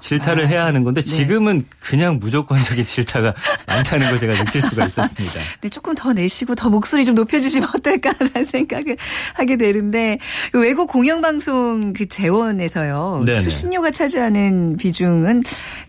질타를 0.00 0.44
아, 0.44 0.48
해야 0.48 0.64
하는 0.64 0.82
건데 0.82 1.00
네. 1.00 1.06
지금은 1.06 1.62
그냥 1.78 2.18
무조건적인 2.18 2.84
질타가 2.84 3.34
많다는 3.68 4.08
걸 4.08 4.18
제가 4.18 4.44
느낄 4.44 4.62
수가 4.62 4.86
있었습니다. 4.86 5.40
네, 5.60 5.68
조금 5.68 5.94
더 5.94 6.12
내시고 6.12 6.54
더 6.54 6.68
목소리 6.68 7.04
좀 7.04 7.14
높여주시면 7.14 7.68
어떨까라는 7.76 8.44
생각을 8.44 8.96
하게 9.34 9.56
되는데 9.56 10.18
그 10.50 10.60
외국 10.60 10.88
공영방송 10.88 11.92
그 11.92 12.06
재원에서요 12.06 13.22
네네. 13.24 13.40
수신료가 13.40 13.90
차지하는 13.92 14.76
비중은 14.76 15.42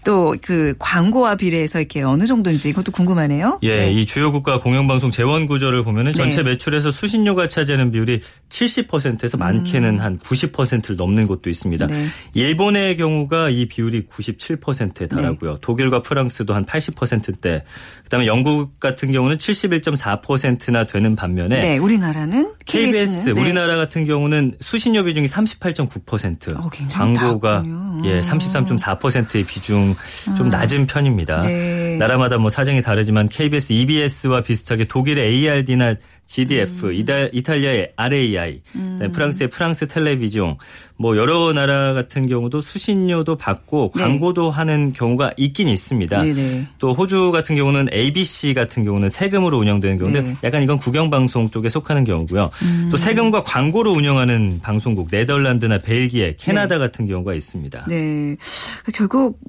또 0.03 0.33
그 0.43 0.75
광고와 0.77 1.35
비례해서 1.35 1.79
이렇게 1.79 2.01
어느 2.01 2.25
정도인지 2.25 2.69
이것도 2.69 2.91
궁금하네요. 2.91 3.59
예, 3.63 3.77
네. 3.77 3.91
이 3.93 4.05
주요 4.05 4.31
국가 4.31 4.59
공영방송 4.59 5.11
재원 5.11 5.47
구조를 5.47 5.83
보면은 5.83 6.13
전체 6.13 6.43
네. 6.43 6.51
매출에서 6.51 6.91
수신료가 6.91 7.47
차지하는 7.47 7.91
비율이 7.91 8.21
70 8.49 8.82
80%에서 8.87 9.37
많게는 9.37 9.95
음. 9.95 9.99
한 9.99 10.19
90%를 10.19 10.95
넘는 10.95 11.27
곳도 11.27 11.49
있습니다. 11.49 11.87
네. 11.87 12.07
일본의 12.33 12.97
경우가 12.97 13.49
이 13.49 13.67
비율이 13.67 14.07
97%에 14.07 15.07
달하고요. 15.07 15.51
네. 15.53 15.57
독일과 15.61 16.01
프랑스도 16.01 16.53
한 16.53 16.65
80%대. 16.65 17.63
그다음에 18.03 18.27
영국 18.27 18.79
같은 18.79 19.11
경우는 19.11 19.37
71.4%나 19.37 20.83
되는 20.85 21.15
반면에 21.15 21.61
네, 21.61 21.77
우리나라는 21.77 22.53
KBS 22.65 23.33
네. 23.33 23.41
우리나라 23.41 23.75
같은 23.75 24.05
경우는 24.05 24.55
수신료 24.59 25.03
비중이 25.03 25.27
38.9%. 25.27 26.57
어, 26.57 26.69
광고가 26.91 27.53
낮군요. 27.55 28.01
예, 28.05 28.19
33.4%의 28.21 29.43
비중 29.43 29.95
좀 30.37 30.47
음. 30.47 30.49
낮은 30.49 30.87
편입니다. 30.87 31.41
네. 31.41 31.97
나라마다 31.97 32.37
뭐 32.37 32.49
사정이 32.49 32.81
다르지만 32.81 33.27
KBS, 33.29 33.73
EBS와 33.73 34.41
비슷하게 34.41 34.85
독일의 34.85 35.47
ARD나 35.47 35.95
GDF, 36.25 36.87
음. 36.87 36.93
이달, 36.93 37.29
이탈리아의 37.33 37.93
RAI, 37.95 38.61
음. 38.75 39.11
프랑스의 39.13 39.49
프랑스 39.49 39.87
텔레비전, 39.87 40.57
뭐 40.97 41.17
여러 41.17 41.53
나라 41.53 41.93
같은 41.93 42.27
경우도 42.27 42.61
수신료도 42.61 43.35
받고 43.35 43.91
네. 43.95 44.03
광고도 44.03 44.49
네. 44.49 44.55
하는 44.55 44.93
경우가 44.93 45.31
있긴 45.37 45.67
있습니다. 45.67 46.21
네네. 46.21 46.33
네. 46.33 46.67
또 46.77 46.93
호주 46.93 47.31
같은 47.31 47.55
경우는 47.55 47.87
ABC 47.91 48.53
같은 48.53 48.85
경우는 48.85 49.09
세금으로 49.09 49.57
운영되는 49.57 49.97
경우인데 49.97 50.21
네. 50.21 50.37
약간 50.43 50.61
이건 50.63 50.77
국영 50.77 51.09
방송 51.09 51.49
쪽에 51.49 51.69
속하는 51.69 52.03
경우고요. 52.03 52.49
음. 52.63 52.89
또 52.91 52.97
세금과 52.97 53.43
광고로 53.43 53.91
운영하는 53.91 54.59
방송국 54.61 55.07
네덜란드나 55.11 55.79
벨기에, 55.79 56.35
캐나다 56.39 56.75
네. 56.75 56.79
같은 56.79 57.07
경우가 57.07 57.33
있습니다. 57.33 57.85
네. 57.87 58.35
결국 58.93 59.39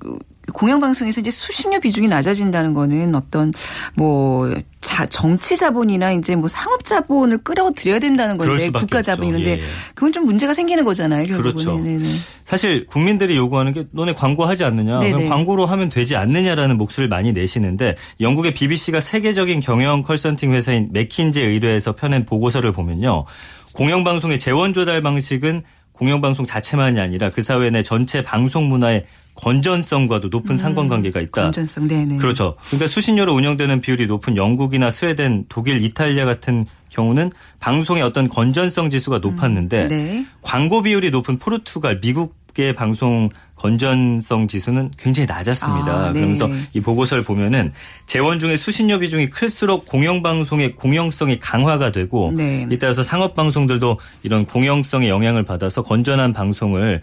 공영방송에서 0.53 1.21
이제 1.21 1.31
수신료 1.31 1.81
비중이 1.81 2.09
낮아진다는 2.09 2.75
거는 2.75 3.15
어떤 3.15 3.53
뭐 3.95 4.53
자, 4.81 5.07
정치 5.07 5.57
자본이나 5.57 6.13
이제 6.13 6.37
뭐 6.37 6.49
상업 6.49 6.85
자본을 6.85 7.39
끌어들여야 7.39 7.99
된다는 7.99 8.37
건데 8.37 8.71
국가 8.71 9.01
자본이는데 9.01 9.51
예, 9.51 9.55
예. 9.55 9.63
그건 9.95 10.13
좀 10.13 10.25
문제가 10.27 10.53
생기는 10.53 10.85
거잖아요. 10.85 11.27
그렇죠. 11.53 11.79
네네. 11.79 12.05
사실 12.45 12.87
국민들이 12.87 13.37
요구하는 13.37 13.73
게 13.73 13.85
너네 13.91 14.15
광고하지 14.15 14.65
않느냐, 14.65 14.99
그럼 14.99 15.29
광고로 15.29 15.67
하면 15.67 15.89
되지 15.89 16.17
않느냐라는 16.17 16.77
목소리를 16.77 17.09
많이 17.09 17.33
내시는데 17.33 17.97
영국의 18.21 18.55
BBC가 18.55 19.01
세계적인 19.01 19.61
경영 19.61 20.03
컨설팅 20.03 20.53
회사인 20.53 20.89
맥킨제 20.93 21.43
의뢰에서 21.43 21.93
펴낸 21.93 22.25
보고서를 22.25 22.73
보면요. 22.73 23.25
공영방송의 23.73 24.39
재원 24.39 24.73
조달 24.73 25.03
방식은 25.03 25.63
공영방송 25.93 26.47
자체만이 26.47 27.01
아니라 27.01 27.31
그 27.31 27.43
사회 27.43 27.71
내 27.71 27.83
전체 27.83 28.23
방송 28.23 28.69
문화의 28.69 29.05
건전성과도 29.35 30.29
높은 30.29 30.53
음, 30.53 30.57
상관관계가 30.57 31.21
있다. 31.21 31.43
건전성, 31.43 31.89
네네. 31.89 32.17
그렇죠. 32.17 32.57
그러니까 32.67 32.87
수신료로 32.87 33.35
운영되는 33.35 33.81
비율이 33.81 34.07
높은 34.07 34.37
영국이나 34.37 34.91
스웨덴, 34.91 35.45
독일, 35.49 35.83
이탈리아 35.83 36.25
같은 36.25 36.67
경우는 36.91 37.33
방송의 37.59 38.03
어떤 38.03 38.29
건전성 38.29 38.91
지수가 38.91 39.19
높았는데 39.19 39.83
음, 39.83 39.89
네. 39.89 40.27
광고 40.43 40.83
비율이 40.83 41.11
높은 41.11 41.39
포르투갈, 41.39 41.99
미국의 42.01 42.75
방송 42.77 43.29
건전성 43.57 44.47
지수는 44.47 44.91
굉장히 44.99 45.27
낮았습니다. 45.27 45.93
아, 45.93 46.07
네. 46.13 46.21
그러면서 46.21 46.49
이 46.75 46.81
보고서를 46.81 47.25
보면은 47.25 47.73
재원 48.07 48.39
중에 48.39 48.57
수신료 48.57 48.99
비중이 48.99 49.31
클수록 49.31 49.87
공영방송의 49.87 50.75
공영성이 50.77 51.39
강화가 51.39 51.91
되고 51.91 52.33
네. 52.37 52.67
이따라서 52.71 53.03
상업방송들도 53.03 53.99
이런 54.23 54.45
공영성의 54.45 55.09
영향을 55.09 55.45
받아서 55.45 55.83
건전한 55.83 56.33
방송을 56.33 57.01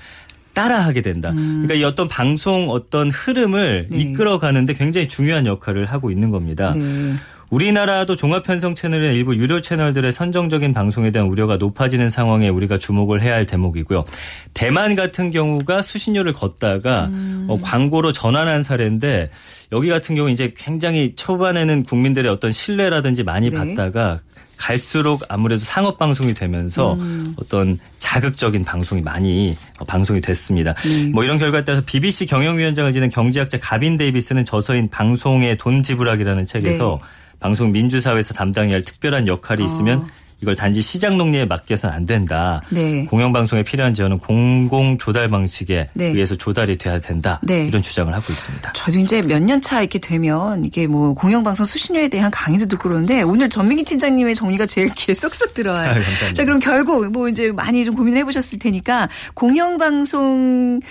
따라하게 0.54 1.02
된다. 1.02 1.32
음. 1.32 1.64
그러니까 1.64 1.76
이 1.76 1.84
어떤 1.84 2.08
방송 2.08 2.70
어떤 2.70 3.10
흐름을 3.10 3.88
네. 3.90 3.98
이끌어가는데 3.98 4.74
굉장히 4.74 5.08
중요한 5.08 5.46
역할을 5.46 5.86
하고 5.86 6.12
있는 6.12 6.30
겁니다. 6.32 6.72
네. 6.76 7.14
우리나라도 7.52 8.16
종합편성 8.16 8.76
채널의 8.76 9.14
일부 9.14 9.36
유료 9.36 9.60
채널들의 9.62 10.14
선정적인 10.14 10.74
방송에 10.74 11.12
대한 11.12 11.28
우려가 11.28 11.58
높아지는 11.58 12.10
상황에 12.10 12.48
우리가 12.48 12.78
주목을 12.78 13.22
해야 13.22 13.34
할 13.34 13.46
대목이고요. 13.46 14.06
대만 14.54 14.96
같은 14.96 15.32
경우가 15.32 15.82
수신료를 15.82 16.32
걷다가 16.32 17.08
음. 17.08 17.48
어, 17.50 17.58
광고로 17.62 18.14
전환한 18.14 18.64
사례인데 18.64 19.30
여기 19.74 19.90
같은 19.90 20.16
경우 20.16 20.30
이제 20.30 20.54
굉장히 20.56 21.14
초반에는 21.16 21.84
국민들의 21.84 22.32
어떤 22.32 22.54
신뢰라든지 22.54 23.24
많이 23.24 23.50
네. 23.50 23.58
받다가 23.58 24.22
갈수록 24.62 25.24
아무래도 25.28 25.64
상업 25.66 25.98
방송이 25.98 26.36
되면서 26.36 26.94
음. 26.94 27.34
어떤 27.38 27.80
자극적인 27.98 28.64
방송이 28.64 29.02
많이 29.02 29.58
방송이 29.88 30.22
됐습니다. 30.22 30.76
음. 30.86 31.12
뭐 31.14 31.24
이런 31.24 31.40
결과에 31.40 31.64
따라서 31.64 31.84
BBC 31.84 32.28
경영위원장을 32.28 32.94
지낸 32.94 33.10
경제학자 33.10 33.58
가빈 33.60 33.98
데이비스는 33.98 34.46
저서인 34.46 34.90
방송의 34.90 35.58
돈 35.58 35.82
지불하기라는 35.82 36.46
책에서 36.46 37.00
네. 37.02 37.08
방송 37.40 37.72
민주사회에서 37.72 38.36
담당해야 38.36 38.76
할 38.76 38.84
특별한 38.84 39.28
역할이 39.28 39.66
있으면 39.66 40.04
어. 40.04 40.08
이걸 40.42 40.56
단지 40.56 40.82
시장 40.82 41.18
논리에 41.18 41.46
맡겨서는 41.46 41.96
안 41.96 42.06
된다. 42.06 42.62
네. 42.70 43.06
공영방송에 43.06 43.64
필요한 43.64 43.94
지원은 43.94 44.18
공공 44.20 44.98
조달 44.98 45.28
방식에 45.28 45.88
네. 45.94 46.06
의해서 46.08 46.36
조달이 46.36 46.78
돼야 46.78 47.00
된다. 47.00 47.40
네. 47.44 47.66
이런 47.68 47.82
주장을 47.82 48.12
하고 48.12 48.26
있습니다. 48.28 48.74
저도 48.74 49.00
이제 49.00 49.22
몇 49.22 49.42
년 49.42 49.62
차 49.62 49.82
이렇게 49.82 50.00
되면 50.00 50.66
이게 50.66 50.88
뭐 50.88 51.14
공영방송 51.14 51.66
수신료에 51.66 52.08
대한 52.08 52.32
강의도 52.32 52.68
듣고 52.68 52.90
그러는데 52.90 53.22
오늘 53.22 53.50
전민기 53.50 53.84
팀장님의 53.84 54.34
정리가 54.34 54.66
제일 54.66 54.90
귀에 54.96 55.14
쏙쏙 55.14 55.54
들어와요. 55.54 55.92
아, 55.92 56.34
자, 56.34 56.44
그럼 56.46 56.60
결국 56.60 57.12
뭐 57.12 57.30
이제 57.30 57.52
많이 57.52 57.86
좀 57.86 57.96
고민해 57.96 58.24
보셨을 58.24 58.58
테니까 58.58 59.10
공영방송의 59.36 60.82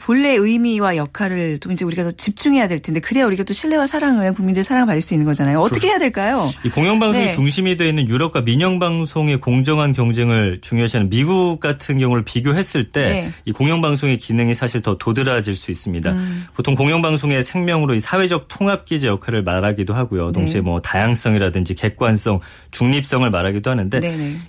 본래 0.00 0.34
의미와 0.34 0.96
역할을 0.96 1.58
또 1.60 1.70
이제 1.72 1.84
우리가 1.84 2.04
더 2.04 2.10
집중해야 2.12 2.68
될 2.68 2.80
텐데 2.80 3.00
그래야 3.00 3.26
우리가 3.26 3.42
또 3.44 3.52
신뢰와 3.52 3.86
사랑을 3.86 4.32
국민들 4.32 4.64
사랑을 4.64 4.86
받을 4.86 5.02
수 5.02 5.14
있는 5.14 5.26
거잖아요. 5.26 5.60
어떻게 5.60 5.80
그렇죠. 5.80 5.88
해야 5.88 5.98
될까요? 5.98 6.50
이 6.64 6.70
공영방송이 6.70 7.24
네. 7.26 7.32
중심이 7.32 7.76
되어 7.76 7.88
있는 7.88 8.08
유럽과 8.08 8.42
민영방 8.42 8.93
공영방송의 8.94 9.40
공정한 9.40 9.92
경쟁을 9.92 10.58
중요시하는 10.62 11.10
미국 11.10 11.58
같은 11.58 11.98
경우를 11.98 12.22
비교했을 12.24 12.90
때이 12.90 13.22
네. 13.22 13.52
공영방송의 13.52 14.18
기능이 14.18 14.54
사실 14.54 14.80
더 14.82 14.96
도드라질 14.96 15.56
수 15.56 15.70
있습니다. 15.70 16.12
음. 16.12 16.44
보통 16.54 16.74
공영방송의 16.74 17.42
생명으로 17.42 17.94
이 17.94 18.00
사회적 18.00 18.48
통합기제 18.48 19.08
역할을 19.08 19.42
말하기도 19.42 19.94
하고요. 19.94 20.32
동시에 20.32 20.60
네. 20.60 20.64
뭐 20.64 20.80
다양성이라든지 20.80 21.74
객관성, 21.74 22.40
중립성을 22.70 23.28
말하기도 23.28 23.70
하는데 23.70 24.00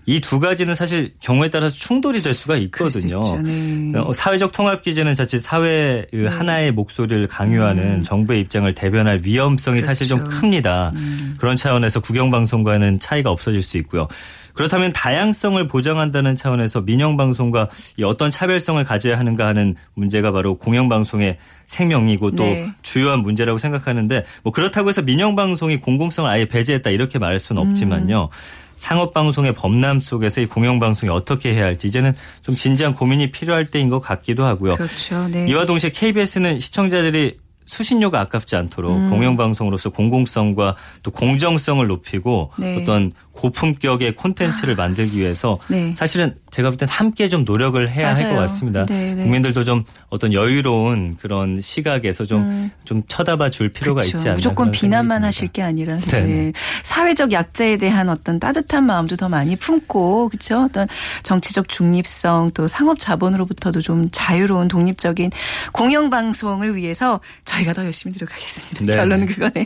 이 0.05 0.19
두 0.25 0.39
가지는 0.39 0.73
사실 0.73 1.13
경우에 1.19 1.49
따라서 1.51 1.75
충돌이 1.75 2.19
될 2.19 2.33
수가 2.33 2.57
있거든요. 2.57 3.21
네. 3.43 3.99
어, 3.99 4.11
사회적 4.11 4.51
통합기제는 4.51 5.13
자칫 5.13 5.39
사회 5.39 6.05
그 6.09 6.15
네. 6.15 6.27
하나의 6.27 6.71
목소리를 6.71 7.27
강요하는 7.27 7.83
음. 7.83 8.03
정부의 8.03 8.41
입장을 8.41 8.73
대변할 8.73 9.21
위험성이 9.23 9.81
그렇죠. 9.81 9.87
사실 9.87 10.07
좀 10.07 10.23
큽니다. 10.23 10.91
음. 10.95 11.35
그런 11.37 11.55
차원에서 11.55 11.99
국영방송과는 11.99 12.99
차이가 12.99 13.29
없어질 13.29 13.61
수 13.61 13.77
있고요. 13.77 14.07
그렇다면 14.55 14.93
다양성을 14.93 15.67
보장한다는 15.67 16.35
차원에서 16.35 16.81
민영 16.81 17.17
방송과 17.17 17.69
어떤 18.03 18.31
차별성을 18.31 18.83
가져야 18.83 19.19
하는가 19.19 19.45
하는 19.45 19.75
문제가 19.93 20.31
바로 20.31 20.55
공영 20.55 20.89
방송의 20.89 21.37
생명이고 21.65 22.31
또 22.31 22.43
네. 22.43 22.67
주요한 22.81 23.19
문제라고 23.19 23.57
생각하는데 23.57 24.25
뭐 24.43 24.51
그렇다고 24.51 24.89
해서 24.89 25.01
민영 25.01 25.35
방송이 25.35 25.77
공공성을 25.77 26.29
아예 26.29 26.45
배제했다 26.45 26.89
이렇게 26.89 27.19
말할 27.19 27.39
수는 27.39 27.61
없지만요. 27.61 28.29
음. 28.31 28.65
상업방송의 28.75 29.53
범람 29.53 29.99
속에서 29.99 30.41
이 30.41 30.45
공영방송이 30.47 31.09
어떻게 31.09 31.53
해야 31.53 31.63
할지 31.63 31.87
이제는 31.87 32.13
좀 32.41 32.55
진지한 32.55 32.93
고민이 32.93 33.31
필요할 33.31 33.67
때인 33.67 33.89
것 33.89 33.99
같기도 33.99 34.45
하고요. 34.45 34.75
그렇죠. 34.75 35.27
네. 35.29 35.47
이와 35.47 35.65
동시에 35.65 35.91
KBS는 35.91 36.59
시청자들이 36.59 37.37
수신료가 37.65 38.19
아깝지 38.21 38.55
않도록 38.55 38.95
음. 38.95 39.09
공영방송으로서 39.09 39.89
공공성과 39.89 40.75
또 41.03 41.11
공정성을 41.11 41.85
높이고 41.87 42.51
네. 42.57 42.81
어떤 42.81 43.11
고품격의 43.35 44.15
콘텐츠를 44.15 44.73
아. 44.75 44.77
만들기 44.77 45.17
위해서 45.19 45.59
네. 45.67 45.93
사실은 45.95 46.35
제가 46.51 46.69
볼 46.69 46.77
땐 46.77 46.87
함께 46.89 47.27
좀 47.29 47.43
노력을 47.43 47.89
해야 47.91 48.15
할 48.15 48.29
것 48.29 48.35
같습니다. 48.35 48.85
네네. 48.85 49.15
네. 49.15 49.23
국민들도 49.23 49.63
좀 49.65 49.83
어떤 50.09 50.33
여유로운 50.33 51.17
그런 51.19 51.59
시각에서 51.59 52.25
좀좀 52.25 52.41
음. 52.49 52.71
좀 52.85 53.01
쳐다봐 53.07 53.49
줄 53.49 53.69
필요가 53.69 53.99
그렇죠. 54.01 54.17
있지 54.17 54.27
않나. 54.29 54.35
무조건 54.35 54.71
비난만 54.71 55.23
하실 55.23 55.49
게 55.49 55.61
아니라 55.61 55.97
네. 55.97 56.53
사회적 56.83 57.31
약자에 57.31 57.77
대한 57.77 58.09
어떤 58.09 58.39
따뜻한 58.39 58.85
마음도 58.85 59.15
더 59.15 59.27
많이 59.29 59.55
품고 59.55 60.29
그렇죠. 60.29 60.63
어떤 60.63 60.87
정치적 61.23 61.67
중립성 61.69 62.51
또 62.53 62.67
상업 62.67 62.99
자본으로부터도 62.99 63.81
좀 63.81 64.09
자유로운 64.11 64.67
독립적인 64.67 65.31
공영 65.73 66.09
방송을 66.09 66.75
위해서 66.75 67.19
저희가 67.43 67.73
더 67.73 67.83
열심히 67.83 68.13
노력하겠습니다. 68.13 68.85
네. 68.85 68.93
결론은 68.97 69.27
그거네요. 69.27 69.65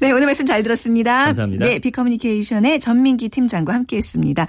네, 0.00 0.10
오늘 0.12 0.26
말씀 0.26 0.46
잘 0.46 0.62
들었습니다. 0.62 1.26
감사합니다. 1.26 1.66
네, 1.66 1.78
비커뮤니케이션의 1.78 2.80
전 2.80 3.01
전민기 3.02 3.28
팀장과 3.28 3.74
함께했습니다. 3.74 4.46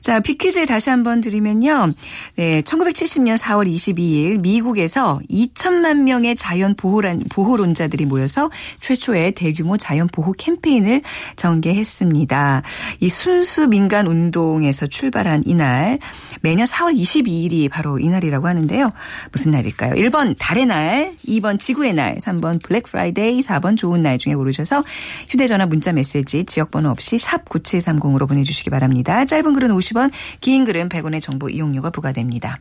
자, 0.00 0.20
비퀴즈 0.20 0.64
다시 0.66 0.90
한번 0.90 1.20
드리면요. 1.20 1.92
네, 2.36 2.62
1970년 2.62 3.36
4월 3.36 3.66
22일 3.68 4.40
미국에서 4.40 5.20
2천만 5.28 6.02
명의 6.02 6.36
자연 6.36 6.74
보호란, 6.76 7.22
보호론자들이 7.28 8.06
모여서 8.06 8.50
최초의 8.80 9.32
대규모 9.32 9.76
자연 9.76 10.06
보호 10.06 10.32
캠페인을 10.32 11.02
전개했습니다. 11.34 12.62
이 13.00 13.08
순수 13.08 13.66
민간 13.66 14.06
운동에서 14.06 14.86
출발한 14.86 15.42
이날 15.44 15.98
매년 16.42 16.66
4월 16.66 16.96
22일이 16.96 17.68
바로 17.68 17.98
이날이라고 17.98 18.46
하는데요. 18.46 18.92
무슨 19.32 19.50
날일까요? 19.50 19.94
1번 19.94 20.36
달의 20.38 20.66
날, 20.66 21.12
2번 21.26 21.58
지구의 21.58 21.94
날, 21.94 22.16
3번 22.18 22.62
블랙 22.62 22.84
프라이데이, 22.84 23.40
4번 23.40 23.76
좋은 23.76 24.02
날 24.02 24.18
중에 24.18 24.34
고르셔서 24.34 24.84
휴대전화 25.28 25.66
문자 25.66 25.92
메시지 25.92 26.44
지역번호 26.44 26.90
없이 26.90 27.18
샵 27.18 27.48
9730 27.48 27.95
으로 28.14 28.26
보내주시기 28.26 28.70
바랍니다. 28.70 29.24
짧은 29.24 29.52
글은 29.52 29.70
50원, 29.70 30.10
긴 30.40 30.64
글은 30.64 30.88
100원의 30.88 31.20
정보 31.20 31.48
이용료가 31.48 31.90
부과됩니다. 31.90 32.58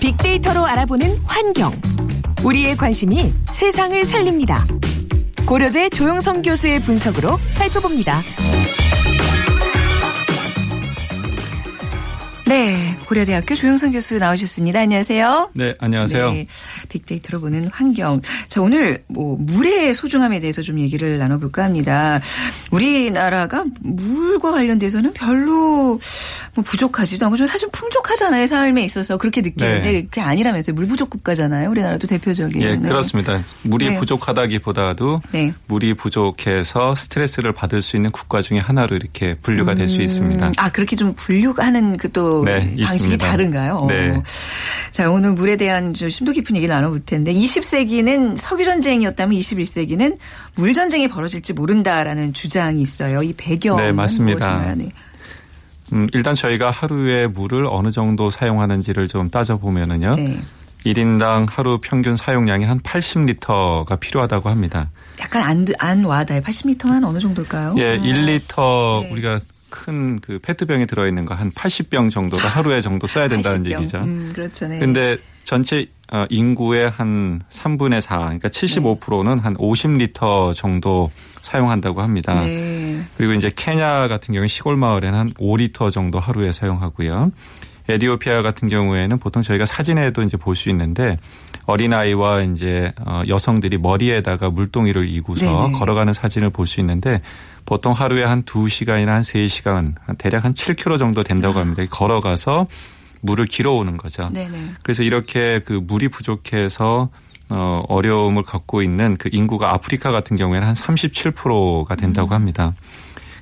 빅데이터로 0.00 0.64
알아보는 0.64 1.16
환경. 1.24 1.72
우리의 2.44 2.76
관심이 2.76 3.32
세상을 3.52 4.04
살립니다. 4.04 4.64
고려대 5.46 5.88
조영성 5.88 6.42
교수의 6.42 6.80
분석으로 6.80 7.36
살펴봅니다. 7.52 8.22
네, 12.46 12.96
고려대학교 13.08 13.56
조영선 13.56 13.90
교수 13.90 14.18
나오셨습니다. 14.18 14.78
안녕하세요. 14.78 15.50
네, 15.54 15.74
안녕하세요. 15.80 16.30
네, 16.30 16.46
빅데이터로 16.88 17.40
보는 17.40 17.66
환경. 17.72 18.20
자, 18.46 18.62
오늘 18.62 19.02
뭐 19.08 19.36
물의 19.36 19.94
소중함에 19.94 20.38
대해서 20.38 20.62
좀 20.62 20.78
얘기를 20.78 21.18
나눠볼까 21.18 21.64
합니다. 21.64 22.20
우리나라가 22.70 23.64
물과 23.80 24.52
관련돼서는 24.52 25.12
별로 25.12 25.98
뭐 26.56 26.64
부족하지도 26.64 27.26
않고 27.26 27.36
좀 27.36 27.46
사실 27.46 27.68
풍족하잖아요. 27.70 28.46
삶에 28.46 28.82
있어서 28.84 29.18
그렇게 29.18 29.42
느끼는데 29.42 29.92
네. 29.92 30.02
그게 30.02 30.22
아니라면서요. 30.22 30.74
물 30.74 30.86
부족 30.86 31.10
국가잖아요. 31.10 31.70
우리나라도 31.70 32.06
대표적인. 32.06 32.62
예, 32.62 32.76
네. 32.76 32.88
그렇습니다. 32.88 33.42
물이 33.62 33.90
네. 33.90 33.94
부족하다기보다도 33.94 35.20
네. 35.32 35.52
물이 35.66 35.94
부족해서 35.94 36.94
스트레스를 36.94 37.52
받을 37.52 37.82
수 37.82 37.96
있는 37.96 38.10
국가 38.10 38.40
중에 38.40 38.58
하나로 38.58 38.96
이렇게 38.96 39.34
분류가 39.34 39.72
음. 39.72 39.78
될수 39.78 40.00
있습니다. 40.00 40.52
아, 40.56 40.70
그렇게 40.70 40.96
좀 40.96 41.12
분류하는 41.14 41.98
그또 41.98 42.44
네, 42.44 42.60
방식이 42.60 42.82
있습니다. 42.82 43.30
다른가요? 43.30 43.86
네. 43.88 44.10
어. 44.10 44.22
자, 44.92 45.10
오늘 45.10 45.32
물에 45.32 45.56
대한 45.56 45.92
좀 45.92 46.08
심도 46.08 46.32
깊은 46.32 46.56
얘기 46.56 46.66
나눠볼 46.66 47.02
텐데 47.04 47.34
20세기는 47.34 48.38
석유 48.38 48.64
전쟁이었다면 48.64 49.38
21세기는 49.38 50.16
물 50.54 50.72
전쟁이 50.72 51.06
벌어질지 51.06 51.52
모른다라는 51.52 52.32
주장이 52.32 52.80
있어요. 52.80 53.22
이 53.22 53.34
배경은 53.34 53.84
네, 53.84 53.92
맞습니다. 53.92 54.74
네. 54.74 54.88
음, 55.92 56.06
일단 56.12 56.34
저희가 56.34 56.70
하루에 56.70 57.26
물을 57.26 57.66
어느 57.70 57.90
정도 57.90 58.30
사용하는지를 58.30 59.08
좀 59.08 59.30
따져보면은요. 59.30 60.14
네. 60.16 60.38
1인당 60.84 61.46
하루 61.50 61.78
평균 61.82 62.16
사용량이 62.16 62.64
한 62.64 62.78
80리터가 62.80 63.98
필요하다고 63.98 64.48
합니다. 64.50 64.90
약간 65.20 65.42
안, 65.42 65.66
안 65.78 66.04
와닿아요. 66.04 66.42
80리터면 66.42 67.04
어느 67.04 67.18
정도일까요? 67.18 67.74
예, 67.78 67.98
1리터 67.98 69.02
네. 69.02 69.10
우리가 69.10 69.40
큰 69.70 70.18
그 70.22 70.38
페트병에 70.42 70.86
들어있는 70.86 71.24
거 71.26 71.34
한 71.34 71.50
80병 71.50 72.10
정도를 72.10 72.46
하루에 72.48 72.80
정도 72.80 73.06
써야 73.06 73.28
된다는 73.28 73.62
80병. 73.64 73.80
얘기죠. 73.80 73.98
음, 73.98 74.30
그렇죠. 74.34 74.68
네. 74.68 74.78
근데 74.78 75.18
전체 75.44 75.80
어, 75.82 75.84
인구의 76.30 76.90
한 76.90 77.40
3분의 77.50 78.00
4, 78.00 78.18
그러니까 78.18 78.48
75%는 78.48 79.36
네. 79.36 79.42
한 79.42 79.54
50리터 79.56 80.54
정도 80.54 81.10
사용한다고 81.42 82.02
합니다. 82.02 82.34
네. 82.42 83.02
그리고 83.16 83.32
이제 83.32 83.50
케냐 83.54 84.08
같은 84.08 84.34
경우 84.34 84.46
시골 84.48 84.76
마을에는 84.76 85.18
한 85.18 85.30
5리터 85.30 85.90
정도 85.90 86.20
하루에 86.20 86.52
사용하고요. 86.52 87.32
에디오피아 87.88 88.42
같은 88.42 88.68
경우에는 88.68 89.18
보통 89.18 89.42
저희가 89.42 89.64
사진에도 89.64 90.22
이제 90.22 90.36
볼 90.36 90.56
수 90.56 90.70
있는데 90.70 91.16
어린아이와 91.66 92.42
이제 92.42 92.92
어, 93.04 93.22
여성들이 93.28 93.78
머리에다가 93.78 94.50
물동이를 94.50 95.08
이고서 95.08 95.46
네네. 95.46 95.78
걸어가는 95.78 96.12
사진을 96.12 96.50
볼 96.50 96.66
수 96.66 96.80
있는데 96.80 97.20
보통 97.64 97.92
하루에 97.92 98.24
한 98.24 98.42
2시간이나 98.44 99.06
한 99.06 99.22
3시간 99.22 99.94
대략 100.18 100.44
한 100.44 100.54
7km 100.54 100.98
정도 100.98 101.22
된다고 101.22 101.58
아. 101.58 101.62
합니다. 101.62 101.84
걸어가서 101.90 102.66
물을 103.26 103.46
길어오는 103.46 103.96
거죠. 103.96 104.28
네네. 104.32 104.74
그래서 104.82 105.02
이렇게 105.02 105.60
그 105.64 105.72
물이 105.72 106.08
부족해서 106.08 107.10
어, 107.48 107.84
어려움을 107.88 108.42
겪고 108.42 108.82
있는 108.82 109.16
그 109.16 109.28
인구가 109.32 109.72
아프리카 109.72 110.10
같은 110.10 110.36
경우에는 110.36 110.66
한 110.66 110.74
37%가 110.74 111.94
된다고 111.94 112.30
음. 112.30 112.32
합니다. 112.32 112.74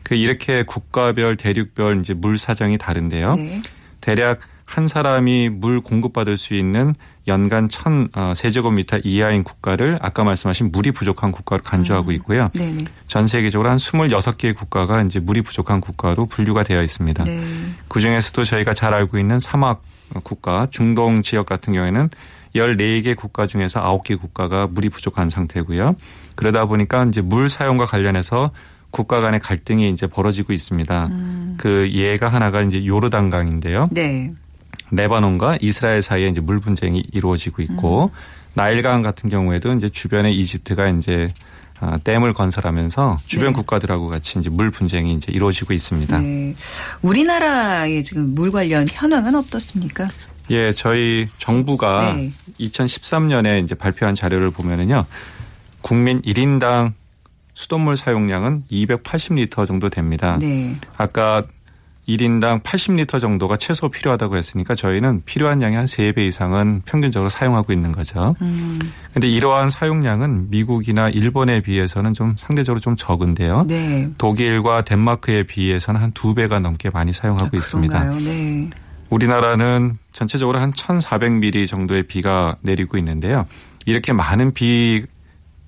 그 0.02 0.14
이렇게 0.14 0.62
국가별 0.64 1.36
대륙별 1.36 2.00
이제 2.00 2.12
물 2.12 2.36
사정이 2.36 2.76
다른데요. 2.76 3.36
네. 3.36 3.62
대략 4.00 4.40
한 4.64 4.88
사람이 4.88 5.50
물 5.50 5.80
공급받을 5.80 6.36
수 6.36 6.54
있는 6.54 6.94
연간 7.26 7.68
천 7.68 8.08
어, 8.14 8.32
세제곱미터 8.34 8.98
이하인 9.04 9.44
국가를 9.44 9.98
아까 10.00 10.24
말씀하신 10.24 10.72
물이 10.72 10.92
부족한 10.92 11.32
국가로 11.32 11.62
간주하고 11.62 12.10
음. 12.10 12.12
있고요. 12.14 12.50
음. 12.58 12.86
전 13.06 13.26
세계적으로 13.26 13.68
한 13.68 13.76
26개의 13.76 14.54
국가가 14.54 15.02
이제 15.02 15.20
물이 15.20 15.42
부족한 15.42 15.80
국가로 15.80 16.26
분류가 16.26 16.64
되어 16.64 16.82
있습니다. 16.82 17.24
네. 17.24 17.44
그 17.88 18.00
중에서도 18.00 18.44
저희가 18.44 18.74
잘 18.74 18.94
알고 18.94 19.18
있는 19.18 19.38
사막 19.38 19.82
국가, 20.22 20.66
중동 20.70 21.22
지역 21.22 21.46
같은 21.46 21.72
경우에는 21.72 22.10
14개 22.54 23.16
국가 23.16 23.46
중에서 23.46 23.82
9개 23.82 24.18
국가가 24.20 24.66
물이 24.66 24.88
부족한 24.90 25.30
상태고요. 25.30 25.96
그러다 26.36 26.66
보니까 26.66 27.04
이제 27.04 27.20
물 27.20 27.48
사용과 27.48 27.84
관련해서 27.86 28.50
국가 28.90 29.20
간의 29.20 29.40
갈등이 29.40 29.90
이제 29.90 30.06
벌어지고 30.06 30.52
있습니다. 30.52 31.06
음. 31.06 31.56
그 31.58 31.90
예가 31.92 32.28
하나가 32.28 32.62
이제 32.62 32.86
요르단강인데요. 32.86 33.88
네. 33.90 34.32
레바논과 34.90 35.58
이스라엘 35.60 36.02
사이에 36.02 36.28
이제 36.28 36.40
물 36.40 36.60
분쟁이 36.60 37.02
이루어지고 37.12 37.62
있고 37.62 38.10
음. 38.12 38.18
나일강 38.54 39.02
같은 39.02 39.28
경우에도 39.28 39.72
이제 39.74 39.88
주변에 39.88 40.30
이집트가 40.30 40.88
이제 40.88 41.32
아, 41.80 41.98
댐을 41.98 42.32
건설하면서 42.32 43.18
주변 43.26 43.48
네. 43.48 43.52
국가들하고 43.52 44.08
같이 44.08 44.38
이제 44.38 44.48
물 44.48 44.70
분쟁이 44.70 45.14
이제 45.14 45.32
이루어지고 45.32 45.72
있습니다. 45.72 46.18
네. 46.20 46.54
우리나라의 47.02 48.04
지금 48.04 48.34
물 48.34 48.52
관련 48.52 48.86
현황은 48.88 49.34
어떻습니까? 49.34 50.08
예, 50.50 50.72
저희 50.72 51.26
정부가 51.38 52.14
네. 52.14 52.30
2013년에 52.60 53.64
이제 53.64 53.74
발표한 53.74 54.14
자료를 54.14 54.50
보면은요. 54.50 55.04
국민 55.80 56.22
1인당 56.22 56.92
수돗물 57.54 57.96
사용량은 57.96 58.64
280리터 58.70 59.66
정도 59.66 59.88
됩니다. 59.88 60.38
네. 60.40 60.76
아까 60.96 61.44
1인당 62.08 62.62
80리터 62.62 63.20
정도가 63.20 63.56
최소 63.56 63.88
필요하다고 63.88 64.36
했으니까 64.36 64.74
저희는 64.74 65.22
필요한 65.24 65.62
양의 65.62 65.76
한 65.76 65.84
3배 65.86 66.18
이상은 66.18 66.82
평균적으로 66.84 67.30
사용하고 67.30 67.72
있는 67.72 67.92
거죠. 67.92 68.34
그런데 68.38 69.28
음. 69.28 69.32
이러한 69.32 69.70
사용량은 69.70 70.50
미국이나 70.50 71.08
일본에 71.08 71.60
비해서는 71.60 72.12
좀 72.12 72.34
상대적으로 72.36 72.80
좀 72.80 72.96
적은데요. 72.96 73.64
네. 73.66 74.10
독일과 74.18 74.82
덴마크에 74.82 75.44
비해서는 75.44 76.00
한 76.00 76.12
2배가 76.12 76.60
넘게 76.60 76.90
많이 76.90 77.12
사용하고 77.12 77.50
아, 77.52 77.56
있습니다. 77.56 78.04
네. 78.04 78.70
우리나라는 79.10 79.96
전체적으로 80.12 80.58
한 80.58 80.72
1,400mm 80.72 81.68
정도의 81.68 82.04
비가 82.04 82.56
내리고 82.62 82.98
있는데요. 82.98 83.46
이렇게 83.86 84.12
많은 84.12 84.52
비 84.54 85.04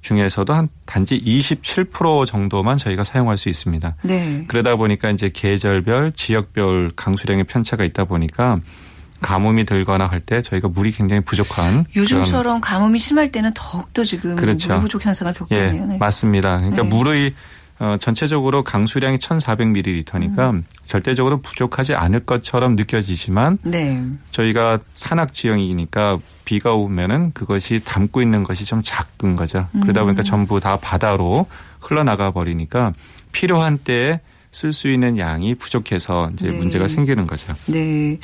중에서도 0.06 0.54
한 0.54 0.68
단지 0.84 1.18
27% 1.20 2.26
정도만 2.26 2.76
저희가 2.78 3.02
사용할 3.02 3.36
수 3.36 3.48
있습니다. 3.48 3.96
네. 4.02 4.44
그러다 4.46 4.76
보니까 4.76 5.10
이제 5.10 5.30
계절별, 5.32 6.12
지역별 6.12 6.92
강수량의 6.94 7.44
편차가 7.44 7.82
있다 7.84 8.04
보니까 8.04 8.60
가뭄이 9.20 9.64
들거나 9.64 10.06
할 10.06 10.20
때 10.20 10.42
저희가 10.42 10.68
물이 10.68 10.92
굉장히 10.92 11.20
부족한 11.22 11.86
요즘처럼 11.96 12.60
가뭄이 12.60 12.98
심할 12.98 13.32
때는 13.32 13.52
더욱더 13.54 14.04
지금 14.04 14.36
그렇죠. 14.36 14.74
물 14.74 14.80
부족 14.82 15.04
현상을 15.04 15.32
겪게 15.34 15.56
예, 15.56 15.66
네. 15.72 15.96
맞습니다. 15.98 16.58
그러니까 16.58 16.82
네. 16.82 16.88
물의 16.88 17.34
어, 17.78 17.96
전체적으로 18.00 18.64
강수량이 18.64 19.18
1,400ml니까 19.18 20.50
음. 20.50 20.64
절대적으로 20.86 21.40
부족하지 21.42 21.94
않을 21.94 22.20
것처럼 22.20 22.74
느껴지지만 22.74 23.58
네. 23.62 24.02
저희가 24.30 24.78
산악 24.94 25.34
지형이니까 25.34 26.18
비가 26.46 26.72
오면은 26.74 27.32
그것이 27.32 27.82
담고 27.84 28.22
있는 28.22 28.44
것이 28.44 28.64
좀 28.64 28.80
작은 28.82 29.36
거죠. 29.36 29.68
그러다 29.82 30.04
보니까 30.04 30.22
음. 30.22 30.24
전부 30.24 30.60
다 30.60 30.78
바다로 30.78 31.46
흘러나가 31.80 32.30
버리니까 32.30 32.94
필요한 33.32 33.78
때에 33.78 34.20
쓸 34.50 34.72
수 34.72 34.88
있는 34.88 35.18
양이 35.18 35.54
부족해서 35.54 36.30
이제 36.32 36.46
네. 36.50 36.56
문제가 36.56 36.88
생기는 36.88 37.26
거죠. 37.26 37.52
네. 37.66 38.18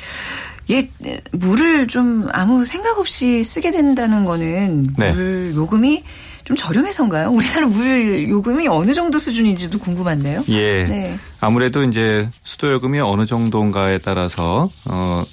예, 0.71 0.89
물을 1.31 1.87
좀 1.87 2.27
아무 2.31 2.63
생각 2.63 2.97
없이 2.97 3.43
쓰게 3.43 3.71
된다는 3.71 4.25
거는 4.25 4.87
네. 4.97 5.13
물 5.13 5.53
요금이 5.55 6.03
좀 6.43 6.55
저렴해서인가요? 6.55 7.29
우리나라 7.29 7.67
물 7.67 8.29
요금이 8.29 8.67
어느 8.67 8.93
정도 8.93 9.19
수준인지도 9.19 9.79
궁금한데요. 9.79 10.43
예. 10.49 10.83
네. 10.83 11.17
아무래도 11.39 11.83
이제 11.83 12.29
수도 12.43 12.71
요금이 12.71 12.99
어느 12.99 13.25
정도인가에 13.25 13.99
따라서 13.99 14.69
어 14.85 15.23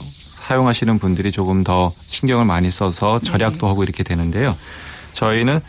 사용하시는 0.50 0.98
분들이 0.98 1.30
조금 1.30 1.64
더 1.64 1.92
신경을 2.06 2.44
많이 2.44 2.70
써서 2.70 3.18
절약도 3.18 3.58
네. 3.58 3.66
하고 3.66 3.82
이렇게 3.82 4.02
되는데요. 4.02 4.56
저희는 5.12 5.60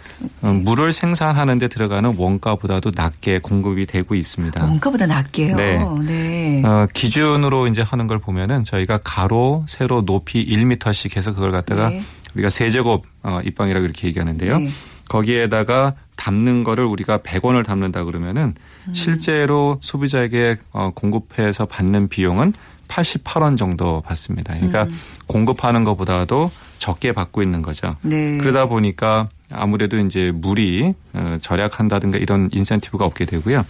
어, 0.44 0.54
물을 0.54 0.94
생산하는 0.94 1.58
데 1.58 1.68
들어가는 1.68 2.14
원가보다도 2.18 2.92
낮게 2.96 3.40
공급이 3.40 3.86
되고 3.86 4.16
있습니다. 4.16 4.64
원가보다 4.64 5.08
낮게요? 5.08 5.56
네. 5.56 5.84
네. 6.06 6.64
어, 6.64 6.88
기준으로 6.94 7.68
이제 7.68 7.82
하는 7.82 8.08
걸 8.08 8.20
보면은 8.20 8.64
저희가 8.64 9.00
가로, 9.04 9.66
세로, 9.68 10.04
높이 10.06 10.46
1m씩 10.46 11.18
해서 11.18 11.34
그걸 11.34 11.52
갖다가 11.52 11.90
네. 11.90 12.04
우리가 12.36 12.50
세제곱 12.50 13.06
어, 13.24 13.40
입방이라고 13.44 13.84
이렇게 13.84 14.08
얘기하는데요. 14.08 14.58
네. 14.60 14.72
거기에다가 15.12 15.96
담는 16.16 16.64
거를 16.64 16.86
우리가 16.86 17.18
100원을 17.18 17.66
담는다 17.66 18.06
그러면은 18.06 18.56
음. 18.88 18.94
실제로 18.94 19.78
소비자에게 19.82 20.56
어, 20.72 20.92
공급해서 20.96 21.66
받는 21.66 22.08
비용은 22.08 22.54
88원 22.88 23.58
정도 23.58 24.02
받습니다. 24.02 24.54
그러니까 24.54 24.84
음. 24.84 24.98
공급하는 25.28 25.84
것보다도 25.84 26.50
적게 26.78 27.12
받고 27.12 27.42
있는 27.42 27.62
거죠. 27.62 27.96
네. 28.04 28.38
그러다 28.38 28.68
보니까 28.68 29.28
아무래도 29.52 30.00
이제 30.00 30.32
물이 30.34 30.94
어, 31.14 31.38
절약한다든가 31.42 32.18
이런 32.18 32.50
인센티브가 32.54 33.04
없게 33.06 33.26
되고요. 33.26 33.66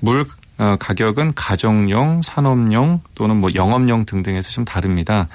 물 0.00 0.26
어, 0.56 0.76
가격은 0.78 1.34
가정용, 1.34 2.22
산업용 2.22 3.00
또는 3.14 3.36
뭐 3.36 3.50
영업용 3.54 4.06
등등에서 4.06 4.50
좀 4.50 4.64
다릅니다. 4.64 5.28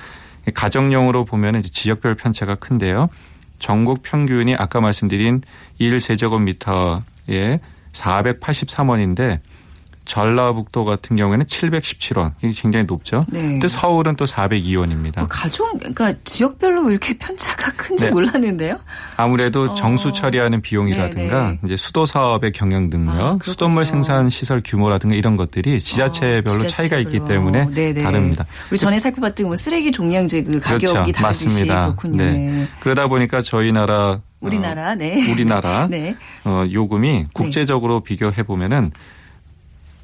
가정용으로 0.54 1.26
보면 1.26 1.56
이제 1.56 1.70
지역별 1.70 2.16
편차가 2.16 2.56
큰데요. 2.56 3.10
전국 3.60 4.02
평균이 4.04 4.56
아까 4.56 4.82
말씀드린 4.82 5.42
1세제곱미터에 5.80 7.60
483원인데 7.92 9.40
전라북도 10.06 10.86
같은 10.86 11.16
경우에는 11.16 11.46
717원. 11.46 12.34
이게 12.42 12.52
굉장히 12.54 12.86
높죠. 12.86 13.26
네. 13.30 13.42
근데 13.42 13.68
서울은 13.68 14.16
또 14.16 14.26
402원입니다. 14.26 15.20
뭐 15.20 15.28
가족 15.28 15.78
그러니까 15.80 16.14
지역별로 16.24 16.90
이렇게 16.90 17.18
편차가 17.18 17.72
큰지 17.72 18.06
네. 18.06 18.12
몰랐는데요. 18.12 18.80
아무래도 19.18 19.72
어. 19.72 19.74
정수 19.74 20.14
처리하는 20.14 20.62
비용이라든가 20.62 21.38
네네. 21.38 21.52
네. 21.52 21.58
이제 21.66 21.76
수도 21.76 22.06
사업의 22.06 22.52
경영 22.52 22.90
능력, 22.90 23.14
아, 23.14 23.38
수돗물 23.44 23.86
생산 23.86 24.30
시설 24.30 24.62
규모라든가 24.64 25.16
이런 25.16 25.36
것들이 25.36 25.80
지자체별로 25.80 26.64
어, 26.64 26.68
차이가 26.68 26.98
있기 26.98 27.26
때문에 27.26 27.68
네네. 27.72 27.94
네. 27.94 28.04
다릅니다. 28.04 28.46
우리 28.72 28.78
전에 28.78 29.00
살펴봤던 29.00 29.48
뭐 29.48 29.56
쓰레기 29.56 29.92
종량제 29.92 30.44
그 30.44 30.60
가격이 30.60 30.86
그렇죠. 30.86 31.12
다르듯이 31.12 31.46
맞습니다. 31.46 31.84
그렇군요. 31.86 32.18
네. 32.18 32.32
네. 32.32 32.68
그러다 32.80 33.08
보니까 33.08 33.42
저희 33.42 33.72
나라 33.72 34.22
우리나라, 34.40 34.92
어, 34.92 34.96
네. 34.96 35.32
우리나라 35.32 35.88
네. 35.90 36.16
어, 36.44 36.66
요금이 36.72 37.28
국제적으로 37.34 38.02
비교해 38.02 38.44
보면은 38.44 38.92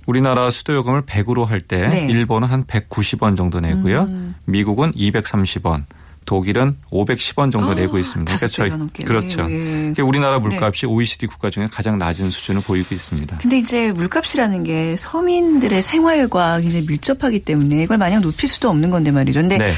우리나라 0.07 0.49
수도 0.49 0.73
요금을 0.73 1.03
100으로 1.03 1.45
할때 1.45 1.87
네. 1.87 2.07
일본은 2.07 2.47
한 2.47 2.65
190원 2.65 3.37
정도 3.37 3.59
내고요. 3.59 4.03
음. 4.03 4.35
미국은 4.45 4.91
230원. 4.93 5.83
독일은 6.25 6.77
510원 6.91 7.51
정도 7.51 7.71
아, 7.71 7.73
내고 7.73 7.97
있습니다. 7.97 8.35
그러니까 8.35 8.47
저희 8.47 9.05
그렇죠. 9.05 9.47
네. 9.47 10.01
우리나라 10.01 10.39
물값이 10.39 10.85
네. 10.85 10.87
OECD 10.87 11.25
국가 11.25 11.49
중에 11.49 11.67
가장 11.71 11.97
낮은 11.97 12.29
수준을 12.29 12.61
보이고 12.61 12.93
있습니다. 12.93 13.37
근데 13.39 13.57
이제 13.57 13.91
물값이라는 13.91 14.63
게 14.63 14.95
서민들의 14.97 15.81
생활과 15.81 16.59
굉장히 16.59 16.85
밀접하기 16.85 17.39
때문에 17.39 17.83
이걸 17.83 17.97
마냥 17.97 18.21
높일 18.21 18.47
수도 18.47 18.69
없는 18.69 18.91
건데 18.91 19.11
말이죠. 19.11 19.41
근데 19.41 19.57
네. 19.57 19.73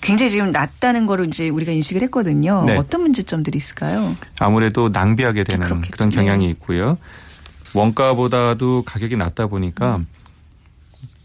굉장히 0.00 0.30
지금 0.30 0.52
낮다는 0.52 1.06
거를 1.06 1.26
이제 1.26 1.48
우리가 1.48 1.72
인식을 1.72 2.02
했거든요. 2.02 2.64
네. 2.66 2.76
어떤 2.76 3.02
문제점들이 3.02 3.56
있을까요? 3.56 4.12
아무래도 4.38 4.88
낭비하게 4.88 5.44
되는 5.44 5.66
아, 5.66 5.80
그런 5.90 6.10
경향이 6.10 6.48
있고요. 6.50 6.98
원가보다도 7.74 8.82
가격이 8.84 9.16
낮다 9.16 9.46
보니까 9.46 9.96
음. 9.96 10.06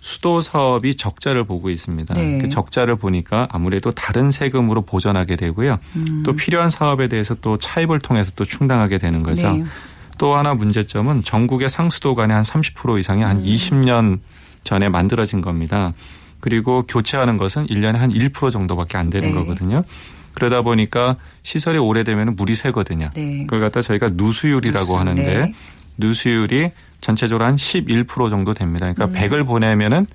수도 0.01 0.41
사업이 0.41 0.97
적자를 0.97 1.43
보고 1.43 1.69
있습니다. 1.69 2.13
네. 2.15 2.39
그 2.39 2.49
적자를 2.49 2.95
보니까 2.95 3.47
아무래도 3.51 3.91
다른 3.91 4.31
세금으로 4.31 4.81
보전하게 4.81 5.35
되고요. 5.35 5.77
음. 5.95 6.23
또 6.25 6.35
필요한 6.35 6.71
사업에 6.71 7.07
대해서 7.07 7.35
또 7.35 7.57
차입을 7.57 7.99
통해서 7.99 8.31
또 8.35 8.43
충당하게 8.43 8.97
되는 8.97 9.21
거죠. 9.21 9.51
네. 9.51 9.63
또 10.17 10.35
하나 10.35 10.55
문제점은 10.55 11.23
전국의 11.23 11.69
상수도 11.69 12.15
간의 12.15 12.35
한 12.35 12.43
30% 12.43 12.99
이상이 12.99 13.21
한 13.21 13.37
음. 13.37 13.43
20년 13.43 14.19
전에 14.63 14.89
만들어진 14.89 15.41
겁니다. 15.41 15.93
그리고 16.39 16.83
교체하는 16.87 17.37
것은 17.37 17.67
1년에 17.67 17.93
한 17.93 18.11
1% 18.11 18.51
정도밖에 18.51 18.97
안 18.97 19.11
되는 19.11 19.29
네. 19.29 19.33
거거든요. 19.35 19.83
그러다 20.33 20.63
보니까 20.63 21.17
시설이 21.43 21.77
오래되면 21.77 22.35
물이 22.35 22.55
새거든요. 22.55 23.09
네. 23.13 23.41
그걸 23.41 23.59
갖다 23.59 23.81
저희가 23.81 24.09
누수율이라고 24.13 24.85
누수, 24.85 24.97
하는데 24.97 25.23
네. 25.23 25.53
누수율이 25.97 26.71
전체적으로 27.01 27.45
한 27.45 27.55
11% 27.55 28.29
정도 28.29 28.53
됩니다. 28.53 28.91
그러니까 28.93 29.05
음. 29.05 29.13
100을 29.13 29.45
보내면은 29.45 30.05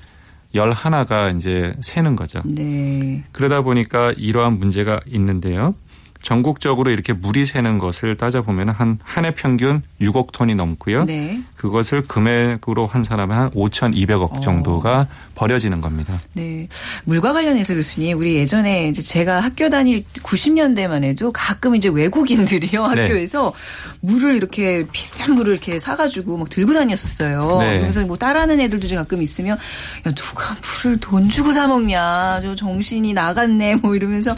11가 0.54 1.36
이제 1.36 1.74
새는 1.80 2.16
거죠. 2.16 2.42
네. 2.44 3.24
그러다 3.32 3.62
보니까 3.62 4.12
이러한 4.16 4.58
문제가 4.58 5.00
있는데요. 5.06 5.74
전국적으로 6.22 6.90
이렇게 6.90 7.12
물이 7.12 7.44
새는 7.46 7.78
것을 7.78 8.16
따져보면 8.16 8.70
한 8.70 8.98
한 9.04 9.24
해 9.24 9.34
평균 9.34 9.82
6억 10.00 10.32
톤이 10.32 10.54
넘고요. 10.54 11.04
네. 11.04 11.40
그것을 11.56 12.02
금액으로 12.02 12.86
한 12.86 13.02
사람은 13.04 13.36
한 13.36 13.50
5,200억 13.50 14.40
정도가 14.42 15.00
어. 15.00 15.06
버려지는 15.34 15.80
겁니다. 15.80 16.18
네. 16.32 16.66
물과 17.04 17.32
관련해서 17.32 17.74
교수님, 17.74 18.18
우리 18.18 18.36
예전에 18.36 18.88
이제 18.88 19.02
제가 19.02 19.40
학교 19.40 19.68
다닐 19.68 20.02
90년대만 20.22 21.02
해도 21.04 21.30
가끔 21.32 21.74
이제 21.76 21.88
외국인들이요 21.88 22.86
네. 22.88 23.02
학교에서 23.02 23.52
네. 23.54 23.98
물을 24.00 24.34
이렇게 24.34 24.86
비싼 24.92 25.34
물을 25.34 25.52
이렇게 25.52 25.78
사가지고 25.78 26.36
막 26.38 26.48
들고 26.50 26.72
다녔었어요. 26.72 27.58
네. 27.60 27.80
그래서 27.80 28.00
뭐 28.02 28.16
따라하는 28.16 28.60
애들도 28.60 28.86
가끔 28.94 29.22
있으면 29.22 29.58
야 30.06 30.12
누가 30.14 30.54
물을 30.82 30.98
돈 30.98 31.28
주고 31.28 31.52
사 31.52 31.66
먹냐, 31.66 32.40
저 32.42 32.54
정신이 32.54 33.12
나갔네 33.12 33.76
뭐 33.76 33.94
이러면서 33.94 34.34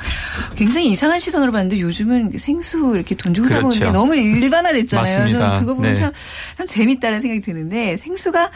굉장히 0.56 0.90
이상한 0.92 1.18
시선으로 1.20 1.52
봤는데 1.52 1.67
요즘은 1.76 2.32
생수 2.38 2.92
이렇게 2.94 3.14
돈 3.14 3.34
주고 3.34 3.48
그렇죠. 3.48 3.60
사 3.60 3.68
먹는 3.68 3.78
게 3.78 3.90
너무 3.90 4.14
일반화됐잖아요. 4.16 5.18
맞습니다. 5.18 5.46
저는 5.46 5.60
그거 5.60 5.74
보면 5.74 5.94
네. 5.94 6.00
참, 6.00 6.12
참 6.56 6.66
재밌다는 6.66 7.20
생각이 7.20 7.40
드는데 7.40 7.96
생수가 7.96 8.50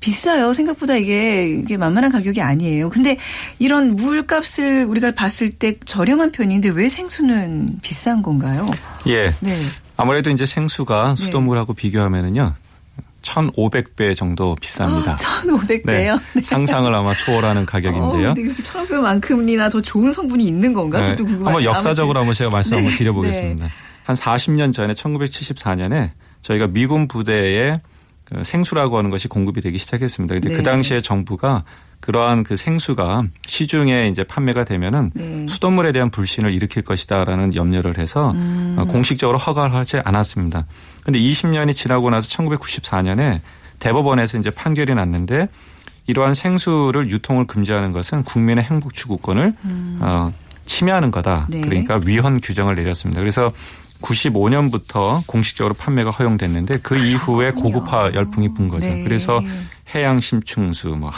비싸요. 0.00 0.52
생각보다 0.52 0.96
이게, 0.96 1.46
이게 1.48 1.76
만만한 1.76 2.10
가격이 2.10 2.40
아니에요. 2.40 2.88
근데 2.88 3.18
이런 3.58 3.94
물값을 3.94 4.86
우리가 4.86 5.10
봤을 5.10 5.50
때 5.50 5.74
저렴한 5.84 6.32
편인데 6.32 6.70
왜 6.70 6.88
생수는 6.88 7.78
비싼 7.82 8.22
건가요? 8.22 8.66
예. 9.06 9.34
네. 9.40 9.54
아무래도 9.96 10.30
이제 10.30 10.46
생수가 10.46 11.16
네. 11.18 11.24
수돗물하고 11.26 11.74
네. 11.74 11.82
비교하면은요. 11.82 12.54
1,500배 13.22 14.14
정도 14.14 14.56
비쌉니다. 14.56 15.12
어, 15.12 15.16
1,500배요? 15.16 15.84
네, 15.84 16.16
네. 16.34 16.42
상상을 16.42 16.92
아마 16.94 17.14
초월하는 17.14 17.66
가격인데요. 17.66 18.30
어, 18.30 18.34
1,500만큼이나 18.34 19.70
더 19.70 19.80
좋은 19.80 20.10
성분이 20.12 20.44
있는 20.44 20.72
건가? 20.72 21.00
네. 21.00 21.16
한번 21.18 21.64
역사적으로 21.64 22.18
한번 22.20 22.34
제가 22.34 22.50
말씀 22.50 22.72
네. 22.72 22.76
한번 22.78 22.96
드려보겠습니다. 22.96 23.64
네. 23.64 23.70
한 24.04 24.16
40년 24.16 24.72
전에 24.72 24.92
1974년에 24.94 26.10
저희가 26.42 26.66
미군 26.68 27.06
부대에 27.06 27.72
그 27.72 27.78
생수라고 28.42 28.98
하는 28.98 29.10
것이 29.10 29.28
공급이 29.28 29.60
되기 29.60 29.78
시작했습니다. 29.78 30.34
근데 30.34 30.48
그 30.48 30.54
네. 30.54 30.58
그 30.58 30.62
당시에 30.62 31.00
정부가 31.00 31.64
그러한 32.00 32.44
그 32.44 32.56
생수가 32.56 33.22
시중에 33.46 34.08
이제 34.08 34.24
판매가 34.24 34.64
되면은 34.64 35.10
네. 35.14 35.46
수돗물에 35.48 35.92
대한 35.92 36.10
불신을 36.10 36.52
일으킬 36.52 36.82
것이다라는 36.82 37.54
염려를 37.54 37.98
해서 37.98 38.30
음. 38.32 38.76
어, 38.78 38.84
공식적으로 38.86 39.38
허가를 39.38 39.74
하지 39.74 39.98
않았습니다. 39.98 40.66
근데 41.04 41.18
20년이 41.18 41.74
지나고 41.74 42.10
나서 42.10 42.28
1994년에 42.28 43.40
대법원에서 43.78 44.38
이제 44.38 44.50
판결이 44.50 44.94
났는데 44.94 45.48
이러한 46.06 46.34
생수를 46.34 47.10
유통을 47.10 47.46
금지하는 47.46 47.92
것은 47.92 48.24
국민의 48.24 48.64
행복 48.64 48.94
추구권을 48.94 49.54
음. 49.64 49.98
어, 50.00 50.32
침해하는 50.64 51.10
거다. 51.10 51.46
네. 51.50 51.60
그러니까 51.60 52.00
위헌 52.04 52.40
규정을 52.40 52.76
내렸습니다. 52.76 53.20
그래서 53.20 53.52
95년부터 54.02 55.22
공식적으로 55.26 55.74
판매가 55.74 56.10
허용됐는데 56.10 56.78
그 56.82 56.96
이후에 56.96 57.52
고급화 57.52 58.12
열풍이 58.14 58.52
분 58.54 58.68
거죠. 58.68 58.88
네. 58.88 59.02
그래서 59.04 59.40
해양 59.94 60.20
심충수, 60.20 60.88
뭐 60.88 61.10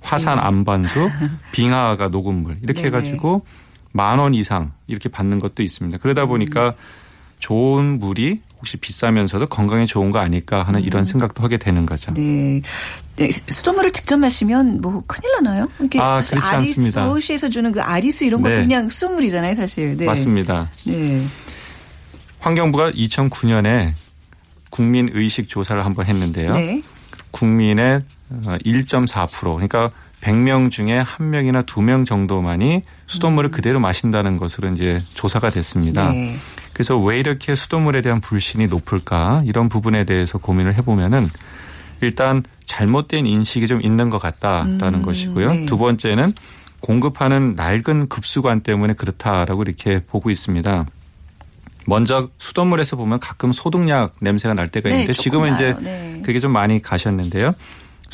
화산 0.00 0.36
네. 0.36 0.42
안반수, 0.42 1.10
빙하가 1.52 2.08
녹음물 2.08 2.58
이렇게 2.62 2.82
네 2.82 2.86
해가지고 2.88 3.44
만 3.92 4.18
원 4.18 4.34
이상 4.34 4.72
이렇게 4.86 5.08
받는 5.08 5.38
것도 5.38 5.62
있습니다. 5.62 5.98
그러다 5.98 6.24
음. 6.24 6.28
보니까 6.28 6.74
좋은 7.38 7.98
물이 7.98 8.40
혹시 8.58 8.76
비싸면서도 8.78 9.46
건강에 9.46 9.84
좋은 9.84 10.10
거 10.10 10.18
아닐까 10.18 10.62
하는 10.62 10.80
음. 10.80 10.84
이런 10.84 11.04
생각도 11.04 11.42
하게 11.42 11.58
되는 11.58 11.84
거죠. 11.84 12.12
네. 12.14 12.60
네. 13.16 13.30
수돗물을 13.30 13.92
직접 13.92 14.16
마시면 14.16 14.80
뭐 14.80 15.02
큰일 15.06 15.30
나나요? 15.34 15.68
이렇게 15.78 16.00
아, 16.00 16.14
그렇지 16.22 16.34
아리수, 16.36 16.54
않습니다. 16.54 17.04
서울시에서 17.04 17.48
주는 17.50 17.70
그 17.70 17.80
아리수 17.80 18.24
이런 18.24 18.40
것도 18.42 18.54
네. 18.54 18.60
그냥 18.62 18.88
수돗물이잖아요, 18.88 19.54
사실. 19.54 19.96
네. 19.96 20.06
맞습니다. 20.06 20.70
네. 20.86 21.22
환경부가 22.44 22.90
2009년에 22.90 23.92
국민 24.68 25.08
의식 25.12 25.48
조사를 25.48 25.82
한번 25.82 26.04
했는데요. 26.06 26.52
네. 26.52 26.82
국민의 27.30 28.02
1.4% 28.30 29.46
어, 29.46 29.54
그러니까 29.54 29.90
100명 30.20 30.70
중에 30.70 31.02
1명이나 31.02 31.64
2명 31.64 32.04
정도만이 32.06 32.82
수돗물을 33.06 33.48
음. 33.48 33.50
그대로 33.50 33.80
마신다는 33.80 34.36
것으로 34.36 34.68
이제 34.68 35.02
조사가 35.14 35.50
됐습니다. 35.50 36.10
네. 36.10 36.36
그래서 36.74 36.98
왜 36.98 37.18
이렇게 37.18 37.54
수돗물에 37.54 38.02
대한 38.02 38.20
불신이 38.20 38.66
높을까 38.66 39.42
이런 39.46 39.70
부분에 39.70 40.04
대해서 40.04 40.36
고민을 40.38 40.74
해보면은 40.74 41.28
일단 42.02 42.42
잘못된 42.66 43.26
인식이 43.26 43.66
좀 43.66 43.80
있는 43.80 44.10
것 44.10 44.18
같다라는 44.18 44.94
음. 44.94 45.02
것이고요. 45.02 45.50
네. 45.50 45.66
두 45.66 45.78
번째는 45.78 46.34
공급하는 46.80 47.54
낡은 47.54 48.08
급수관 48.08 48.60
때문에 48.60 48.92
그렇다라고 48.92 49.62
이렇게 49.62 50.02
보고 50.04 50.30
있습니다. 50.30 50.84
먼저 51.86 52.28
수돗물에서 52.38 52.96
보면 52.96 53.20
가끔 53.20 53.52
소독약 53.52 54.16
냄새가 54.20 54.54
날 54.54 54.68
때가 54.68 54.88
네, 54.88 54.94
있는데 54.96 55.12
네, 55.12 55.22
지금은 55.22 55.54
이제 55.54 55.76
네. 55.80 56.20
그게 56.24 56.40
좀 56.40 56.52
많이 56.52 56.80
가셨는데요. 56.80 57.54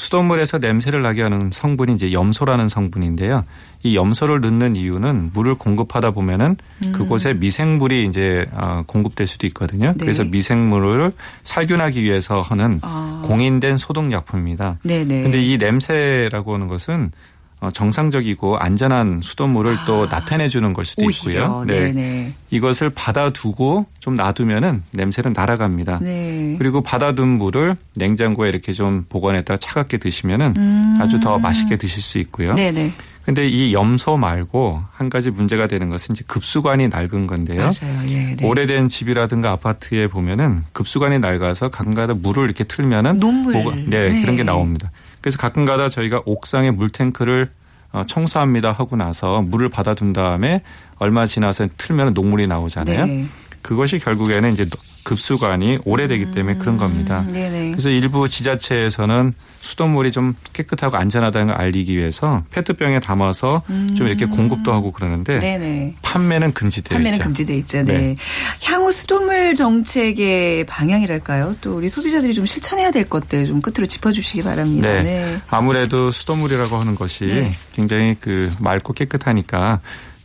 수돗물에서 0.01 0.59
냄새를 0.59 1.03
나게 1.03 1.21
하는 1.23 1.51
성분이 1.53 1.93
이제 1.93 2.13
염소라는 2.13 2.69
성분인데요. 2.69 3.45
이 3.83 3.97
염소를 3.97 4.41
넣는 4.41 4.77
이유는 4.77 5.31
물을 5.35 5.55
공급하다 5.55 6.13
보면은 6.13 6.57
음. 6.87 6.93
그곳에 6.93 7.35
미생물이 7.35 8.07
이제 8.07 8.47
어, 8.53 8.83
공급될 8.87 9.27
수도 9.27 9.47
있거든요. 9.49 9.89
네. 9.89 9.97
그래서 9.99 10.25
미생물을 10.25 11.13
살균하기 11.43 12.03
위해서 12.03 12.41
하는 12.41 12.79
아. 12.83 13.23
공인된 13.27 13.77
소독 13.77 14.11
약품입니다. 14.11 14.79
네네. 14.85 15.23
근데 15.23 15.43
이 15.43 15.59
냄새라고 15.59 16.55
하는 16.55 16.67
것은 16.67 17.11
어, 17.13 17.30
정상적이고 17.73 18.57
안전한 18.59 19.21
수돗물을 19.23 19.77
아. 19.77 19.85
또 19.85 20.07
나타내주는 20.07 20.73
걸 20.73 20.85
수도 20.85 21.05
오히려. 21.05 21.43
있고요. 21.43 21.65
네. 21.67 21.93
네네. 21.93 22.33
이것을 22.51 22.91
받아두고 22.91 23.87
좀 23.99 24.15
놔두면은 24.15 24.83
냄새는 24.93 25.35
날아갑니다. 25.35 25.99
네. 26.01 26.57
그리고 26.59 26.81
받아둔 26.81 27.29
물을 27.29 27.77
냉장고에 27.97 28.49
이렇게 28.49 28.73
좀 28.73 29.05
보관했다가 29.09 29.59
차갑게 29.59 29.99
드시면은 29.99 30.55
음. 30.57 30.99
아주 31.01 31.21
더 31.21 31.39
맛있게 31.39 31.77
드실 31.77 32.03
수 32.03 32.19
있고요. 32.19 32.55
네네. 32.55 32.93
근데 33.25 33.47
이 33.47 33.75
염소 33.75 34.17
말고 34.17 34.83
한 34.93 35.11
가지 35.11 35.31
문제가 35.31 35.67
되는 35.67 35.91
것은 35.91 36.15
이제 36.15 36.25
급수관이 36.27 36.89
낡은 36.89 37.27
건데요. 37.27 37.61
맞아요. 37.61 38.01
예, 38.09 38.35
네. 38.35 38.45
오래된 38.45 38.89
집이라든가 38.89 39.51
아파트에 39.53 40.07
보면은 40.07 40.65
급수관이 40.73 41.19
낡아서 41.19 41.69
가끔가다 41.69 42.15
물을 42.15 42.45
이렇게 42.45 42.65
틀면은 42.65 43.21
녹물 43.21 43.53
보관, 43.53 43.91
네, 43.91 44.09
네, 44.09 44.21
그런 44.23 44.37
게 44.37 44.43
나옵니다. 44.43 44.91
그래서 45.21 45.39
가끔가다 45.39 45.89
저희가 45.89 46.23
옥상에 46.25 46.71
물탱크를 46.71 47.51
어, 47.93 48.03
청소합니다 48.07 48.73
하고 48.73 48.97
나서 48.97 49.43
물을 49.43 49.69
받아둔 49.69 50.13
다음에 50.13 50.63
얼마 50.99 51.27
지나서 51.27 51.69
틀면 51.77 52.15
녹물이 52.15 52.47
나오잖아요. 52.47 53.07
네. 53.07 53.27
그것이 53.63 53.99
결국에는 53.99 54.53
이제 54.53 54.67
급수관이 55.03 55.79
오래되기 55.85 56.31
때문에 56.33 56.57
그런 56.59 56.77
겁니다. 56.77 57.25
음, 57.29 57.33
그래서 57.73 57.89
일부 57.89 58.29
지자체에서는 58.29 59.33
수돗물이 59.61 60.13
좀 60.13 60.35
깨끗하고 60.53 60.97
안전하다는 60.97 61.49
걸 61.49 61.57
알리기 61.57 61.97
위해서 61.97 62.45
페트병에 62.51 63.01
담아서 63.01 63.63
음. 63.71 63.95
좀 63.95 64.07
이렇게 64.09 64.27
공급도 64.27 64.73
하고 64.73 64.93
그러는데 64.93 65.39
네네. 65.39 65.97
판매는 66.03 66.53
금지되어 66.53 66.97
판매는 66.97 67.17
있죠. 67.17 67.25
금지돼 67.25 67.57
있죠. 67.59 67.83
네. 67.83 67.99
네. 67.99 68.17
향후 68.63 68.93
수돗물 68.93 69.55
정책의 69.55 70.65
방향이랄까요? 70.65 71.57
또 71.61 71.77
우리 71.77 71.89
소비자들이 71.89 72.35
좀 72.35 72.47
실천해야 72.47 72.91
될 72.91 73.05
것들 73.05 73.47
좀 73.47 73.61
끝으로 73.61 73.87
짚어주시기 73.87 74.43
바랍니다. 74.43 74.89
네. 74.89 75.03
네. 75.03 75.41
아무래도 75.49 76.11
수돗물이라고 76.11 76.77
하는 76.77 76.95
것이 76.95 77.27
네. 77.27 77.53
굉장히 77.75 78.17
그 78.21 78.51
맑고 78.61 78.95
깨끗하니까 78.95 79.81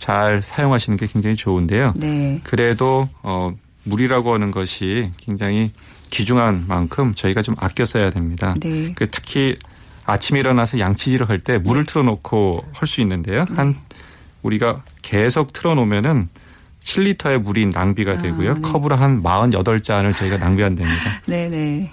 잘 0.06 0.40
사용하시는 0.40 0.98
게 1.00 1.08
굉장히 1.08 1.36
좋은데요. 1.36 1.94
네. 1.96 2.40
그래도 2.44 3.10
어 3.24 3.52
물이라고 3.86 4.36
하는 4.36 4.52
것이 4.52 5.10
굉장히 5.18 5.72
귀중한 6.12 6.66
만큼 6.68 7.16
저희가 7.16 7.42
좀 7.42 7.56
아껴 7.60 7.86
써야 7.86 8.12
됩니다. 8.12 8.54
네. 8.60 8.94
그 8.94 9.08
특히 9.10 9.58
아침에 10.06 10.42
일어나서 10.42 10.78
양치질을 10.78 11.28
할 11.28 11.40
때 11.40 11.58
물을 11.58 11.86
네. 11.86 11.92
틀어놓고 11.92 12.66
할 12.72 12.88
수 12.88 13.02
있는데요. 13.02 13.46
한 13.56 13.72
네. 13.72 13.78
우리가 14.44 14.84
계속 15.02 15.54
틀어놓으면은 15.54 16.30
7리터의 16.86 17.40
물이 17.42 17.66
낭비가 17.68 18.12
아, 18.14 18.18
되고요. 18.20 18.52
아, 18.52 18.54
네. 18.54 18.62
컵으로 18.62 18.96
한 18.96 19.22
48잔을 19.24 20.16
저희가 20.16 20.38
낭비한답니다. 20.38 21.22
네네. 21.26 21.90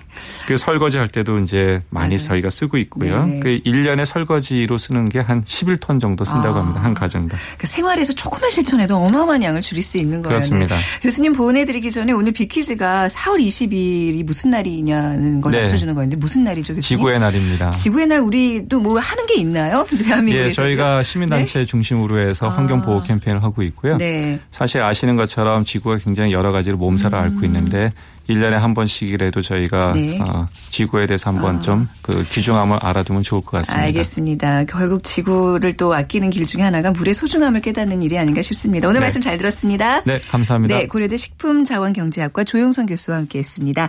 그 0.46 0.56
설거지 0.58 0.98
할 0.98 1.08
때도 1.08 1.38
이제 1.38 1.82
많이 1.88 2.16
맞아요. 2.16 2.28
저희가 2.28 2.50
쓰고 2.50 2.76
있고요. 2.76 3.24
네네. 3.24 3.40
그 3.40 3.60
1년에 3.64 4.04
설거지로 4.04 4.76
쓰는 4.78 5.08
게 5.08 5.22
한 5.22 5.42
11톤 5.44 6.00
정도 6.00 6.24
쓴다고 6.24 6.58
아, 6.58 6.62
합니다. 6.62 6.82
한 6.82 6.94
가정당. 6.94 7.38
그 7.56 7.66
생활에서 7.66 8.12
조금만 8.12 8.50
실천해도 8.50 8.96
어마어마한 8.96 9.42
양을 9.42 9.62
줄일 9.62 9.82
수 9.82 9.98
있는 9.98 10.20
거예요. 10.20 10.38
그렇습니다. 10.38 10.76
네. 10.76 10.82
교수님 11.00 11.32
보내드리기 11.32 11.90
전에 11.90 12.12
오늘 12.12 12.32
비퀴즈가 12.32 13.06
4월 13.08 13.38
20일이 13.40 14.24
무슨 14.24 14.50
날이냐는 14.50 15.40
걸 15.40 15.52
네. 15.52 15.60
맞춰주는 15.60 15.94
거였는데 15.94 16.16
무슨 16.16 16.44
날이죠? 16.44 16.74
교수님? 16.74 16.98
지구의 16.98 17.20
날입니다. 17.20 17.70
지구의 17.70 18.06
날 18.08 18.20
우리도 18.20 18.80
뭐 18.80 18.98
하는 18.98 19.26
게 19.26 19.34
있나요? 19.34 19.86
대한민국에서? 19.96 20.48
예, 20.48 20.50
저희가 20.50 21.02
시민단체 21.02 21.60
네? 21.60 21.64
중심으로 21.64 22.18
해서 22.18 22.48
환경보호 22.48 22.98
아. 22.98 23.02
캠페인을 23.04 23.42
하고 23.42 23.62
있고요. 23.62 23.96
네. 23.98 24.40
사실 24.50 24.81
아시는 24.82 25.16
것처럼 25.16 25.64
지구가 25.64 25.98
굉장히 25.98 26.32
여러 26.32 26.52
가지로 26.52 26.76
몸살을 26.76 27.18
음. 27.18 27.24
앓고 27.24 27.46
있는데 27.46 27.90
1년에 28.28 28.52
한 28.52 28.74
번씩이라도 28.74 29.42
저희가 29.42 29.92
네. 29.94 30.18
어, 30.20 30.48
지구에 30.70 31.06
대해서 31.06 31.30
한번 31.30 31.56
아. 31.56 31.60
좀그 31.60 32.22
귀중함을 32.30 32.78
알아두면 32.80 33.22
좋을 33.22 33.42
것 33.42 33.50
같습니다. 33.58 33.82
알겠습니다. 33.84 34.64
결국 34.64 35.02
지구를 35.02 35.72
또 35.74 35.94
아끼는 35.94 36.30
길 36.30 36.46
중에 36.46 36.62
하나가 36.62 36.90
물의 36.92 37.14
소중함을 37.14 37.60
깨닫는 37.60 38.02
일이 38.02 38.18
아닌가 38.18 38.42
싶습니다. 38.42 38.88
오늘 38.88 39.00
네. 39.00 39.04
말씀 39.06 39.20
잘 39.20 39.38
들었습니다. 39.38 40.02
네, 40.04 40.20
감사합니다. 40.28 40.78
네, 40.78 40.86
고려대 40.86 41.16
식품자원경제학과 41.16 42.44
조용선 42.44 42.86
교수와 42.86 43.16
함께했습니다. 43.18 43.88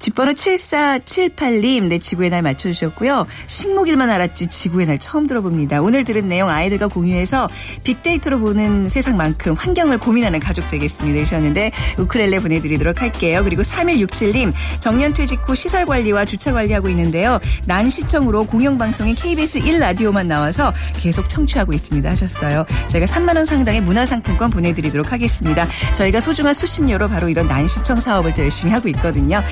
집번호 0.00 0.32
7478님, 0.32 1.84
네, 1.84 1.98
지구의 1.98 2.30
날 2.30 2.40
맞춰주셨고요. 2.40 3.26
식목일만 3.46 4.08
알았지 4.08 4.46
지구의 4.46 4.86
날 4.86 4.98
처음 4.98 5.26
들어봅니다. 5.26 5.82
오늘 5.82 6.04
들은 6.04 6.26
내용 6.26 6.48
아이들과 6.48 6.88
공유해서 6.88 7.48
빅데이터로 7.84 8.40
보는 8.40 8.88
세상만큼 8.88 9.54
환경을 9.54 9.98
고민하는 9.98 10.40
가족 10.40 10.68
되겠습니다. 10.70 11.20
되셨는데 11.20 11.70
우크렐레 11.98 12.40
보내드리도록 12.40 13.02
할게요. 13.02 13.42
그리고 13.44 13.60
3167님, 13.60 14.52
정년퇴직 14.80 15.46
후 15.46 15.54
시설관리와 15.54 16.24
주차관리하고 16.24 16.88
있는데요. 16.88 17.38
난시청으로 17.66 18.46
공영방송인 18.46 19.14
KBS 19.14 19.60
1라디오만 19.60 20.26
나와서 20.26 20.72
계속 20.94 21.28
청취하고 21.28 21.74
있습니다 21.74 22.08
하셨어요. 22.08 22.64
저희가 22.88 23.06
3만원 23.06 23.44
상당의 23.44 23.82
문화상품권 23.82 24.48
보내드리도록 24.48 25.12
하겠습니다. 25.12 25.66
저희가 25.92 26.20
소중한 26.20 26.54
수신료로 26.54 27.10
바로 27.10 27.28
이런 27.28 27.46
난시청 27.48 27.96
사업을 27.96 28.32
더 28.32 28.42
열심히 28.42 28.72
하고 28.72 28.88
있거든요. 28.88 29.42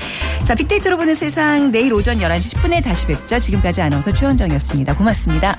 자, 0.45 0.55
빅데이터로 0.55 0.97
보는 0.97 1.15
세상 1.15 1.71
내일 1.71 1.93
오전 1.93 2.17
11시 2.17 2.55
10분에 2.55 2.83
다시 2.83 3.05
뵙죠. 3.05 3.39
지금까지 3.39 3.81
아나운서 3.81 4.11
최원정이었습니다. 4.11 4.95
고맙습니다. 4.95 5.57